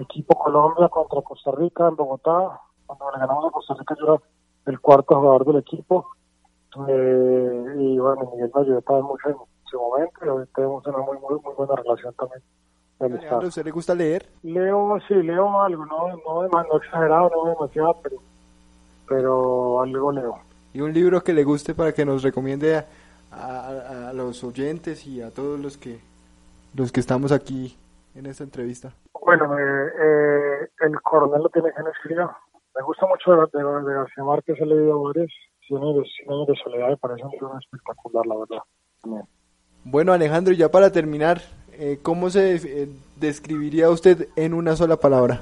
equipo 0.00 0.38
Colombia 0.38 0.88
contra 0.88 1.22
Costa 1.22 1.50
Rica 1.52 1.88
en 1.88 1.96
Bogotá. 1.96 2.60
Cuando 2.86 3.10
le 3.10 3.18
ganamos 3.18 3.46
a 3.46 3.50
Costa 3.50 3.74
Rica 3.74 3.96
yo 3.98 4.14
era 4.14 4.22
el 4.66 4.78
cuarto 4.78 5.16
jugador 5.16 5.46
del 5.46 5.56
equipo. 5.56 6.06
Eh, 6.86 7.74
y 7.78 7.98
bueno, 7.98 8.30
Miguel 8.32 8.52
me 8.54 8.60
ayudó 8.60 8.82
también 8.82 9.06
mucho 9.06 9.28
en 9.30 9.36
ese 9.66 9.76
momento 9.76 10.20
y 10.22 10.28
hoy 10.28 10.46
tenemos 10.54 10.86
una 10.86 10.98
muy, 10.98 11.18
muy, 11.18 11.40
muy 11.40 11.54
buena 11.56 11.74
relación 11.76 12.14
también. 12.14 12.42
¿A 13.30 13.38
usted 13.38 13.64
le 13.64 13.70
gusta 13.70 13.94
leer? 13.94 14.26
Leo, 14.42 14.98
sí, 15.08 15.14
leo 15.14 15.60
algo, 15.62 15.86
no, 15.86 16.08
no, 16.08 16.48
no 16.48 16.76
exagerado, 16.76 17.30
no 17.30 17.50
demasiado, 17.50 17.96
pero, 18.02 18.16
pero 19.08 19.80
algo 19.80 20.12
leo. 20.12 20.38
¿Y 20.74 20.82
un 20.82 20.92
libro 20.92 21.22
que 21.22 21.32
le 21.32 21.44
guste 21.44 21.74
para 21.74 21.92
que 21.92 22.04
nos 22.04 22.22
recomiende 22.22 22.76
a, 22.76 22.86
a, 23.30 24.08
a 24.10 24.12
los 24.12 24.44
oyentes 24.44 25.06
y 25.06 25.22
a 25.22 25.32
todos 25.32 25.58
los 25.58 25.78
que 25.78 26.00
los 26.74 26.92
que 26.92 27.00
estamos 27.00 27.33
aquí 27.33 27.76
en 28.14 28.26
esta 28.26 28.44
entrevista? 28.44 28.92
Bueno, 29.24 29.59
eh, 29.59 29.92
eh, 30.00 30.68
el 30.81 31.00
coronel 31.02 31.42
lo 31.42 31.48
tiene 31.48 31.70
que 31.72 31.83
escribir. 31.90 32.24
Me 32.74 32.83
gusta 32.83 33.07
mucho 33.07 33.33
de, 33.33 33.59
de, 33.59 33.94
García 33.94 34.24
Márquez, 34.24 34.57
he 34.61 34.66
leído 34.66 35.02
varios. 35.02 35.33
Cien 35.66 35.83
años, 35.83 36.09
de 36.46 36.57
soledad 36.64 36.88
me 36.88 36.96
parece 36.96 37.24
un 37.24 37.31
libro 37.33 37.59
espectacular, 37.59 38.24
la 38.26 38.37
verdad. 38.37 39.28
Bueno, 39.85 40.14
Alejandro, 40.14 40.54
ya 40.54 40.70
para 40.70 40.90
terminar, 40.90 41.42
eh, 41.72 41.98
¿cómo 42.02 42.31
se 42.31 42.57
eh, 42.57 42.88
describiría 43.16 43.90
usted 43.90 44.28
en 44.37 44.54
una 44.54 44.76
sola 44.76 44.96
palabra? 44.96 45.40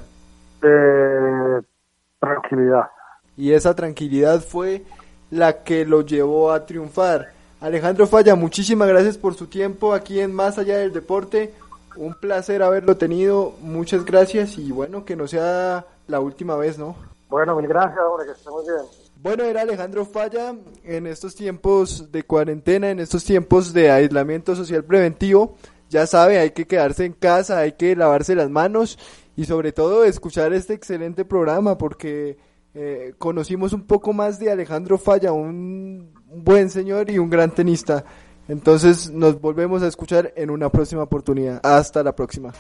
tranquilidad. 2.19 2.87
Y 3.37 3.53
esa 3.53 3.77
tranquilidad 3.77 4.41
fue 4.41 4.83
la 5.31 5.63
que 5.63 5.85
lo 5.85 6.01
llevó 6.01 6.51
a 6.51 6.67
triunfar. 6.67 7.36
Alejandro 7.61 8.07
Falla, 8.07 8.35
muchísimas 8.35 8.87
gracias 8.89 9.17
por 9.17 9.35
su 9.35 9.47
tiempo 9.47 9.95
aquí 9.95 10.21
en 10.21 10.35
Más 10.35 10.59
Allá 10.59 10.77
del 10.79 10.93
Deporte. 10.93 11.55
Un 11.97 12.15
placer 12.15 12.63
haberlo 12.63 12.97
tenido. 12.99 13.55
Muchas 13.63 14.05
gracias 14.05 14.59
y 14.59 14.71
bueno, 14.71 15.05
que 15.05 15.17
no 15.17 15.27
sea 15.27 15.87
la 16.07 16.21
última 16.21 16.57
vez, 16.57 16.79
¿no? 16.79 16.97
Bueno, 17.31 17.57
mil 17.57 17.67
gracias, 17.67 17.99
hombre, 17.99 18.27
que 18.27 18.33
esté 18.33 18.51
muy 18.51 18.63
bien. 18.65 19.07
Bueno, 19.23 19.45
era 19.45 19.63
Alejandro 19.63 20.05
Falla 20.05 20.55
en 20.85 21.07
estos 21.07 21.35
tiempos 21.35 22.13
de 22.13 22.23
cuarentena, 22.23 22.91
en 22.91 23.01
estos 23.01 23.25
tiempos 23.25 23.73
de 23.73 23.91
aislamiento 23.91 24.55
social 24.55 24.85
preventivo. 24.85 25.57
Ya 25.89 26.07
sabe, 26.07 26.39
hay 26.39 26.51
que 26.51 26.67
quedarse 26.67 27.07
en 27.07 27.15
casa, 27.15 27.59
hay 27.59 27.73
que 27.73 27.97
lavarse 27.97 28.35
las 28.35 28.51
manos 28.51 28.99
y 29.35 29.47
sobre 29.47 29.73
todo 29.73 30.05
escuchar 30.05 30.53
este 30.53 30.75
excelente 30.75 31.25
programa 31.25 31.79
porque 31.79 32.37
eh, 32.75 33.15
conocimos 33.19 33.73
un 33.73 33.87
poco 33.87 34.13
más 34.13 34.39
de 34.39 34.51
Alejandro 34.51 34.99
Falla, 34.99 35.33
un 36.29 36.45
buen 36.45 36.71
señor 36.71 37.11
y 37.11 37.19
un 37.19 37.31
gran 37.31 37.51
tenista. 37.51 38.05
Entonces 38.49 39.11
nos 39.11 39.41
volvemos 39.41 39.83
a 39.83 39.89
escuchar 39.89 40.33
en 40.37 40.51
una 40.51 40.69
próxima 40.71 41.03
oportunidad. 41.03 41.61
Hasta 41.63 42.03
la 42.03 42.15
próxima. 42.15 42.53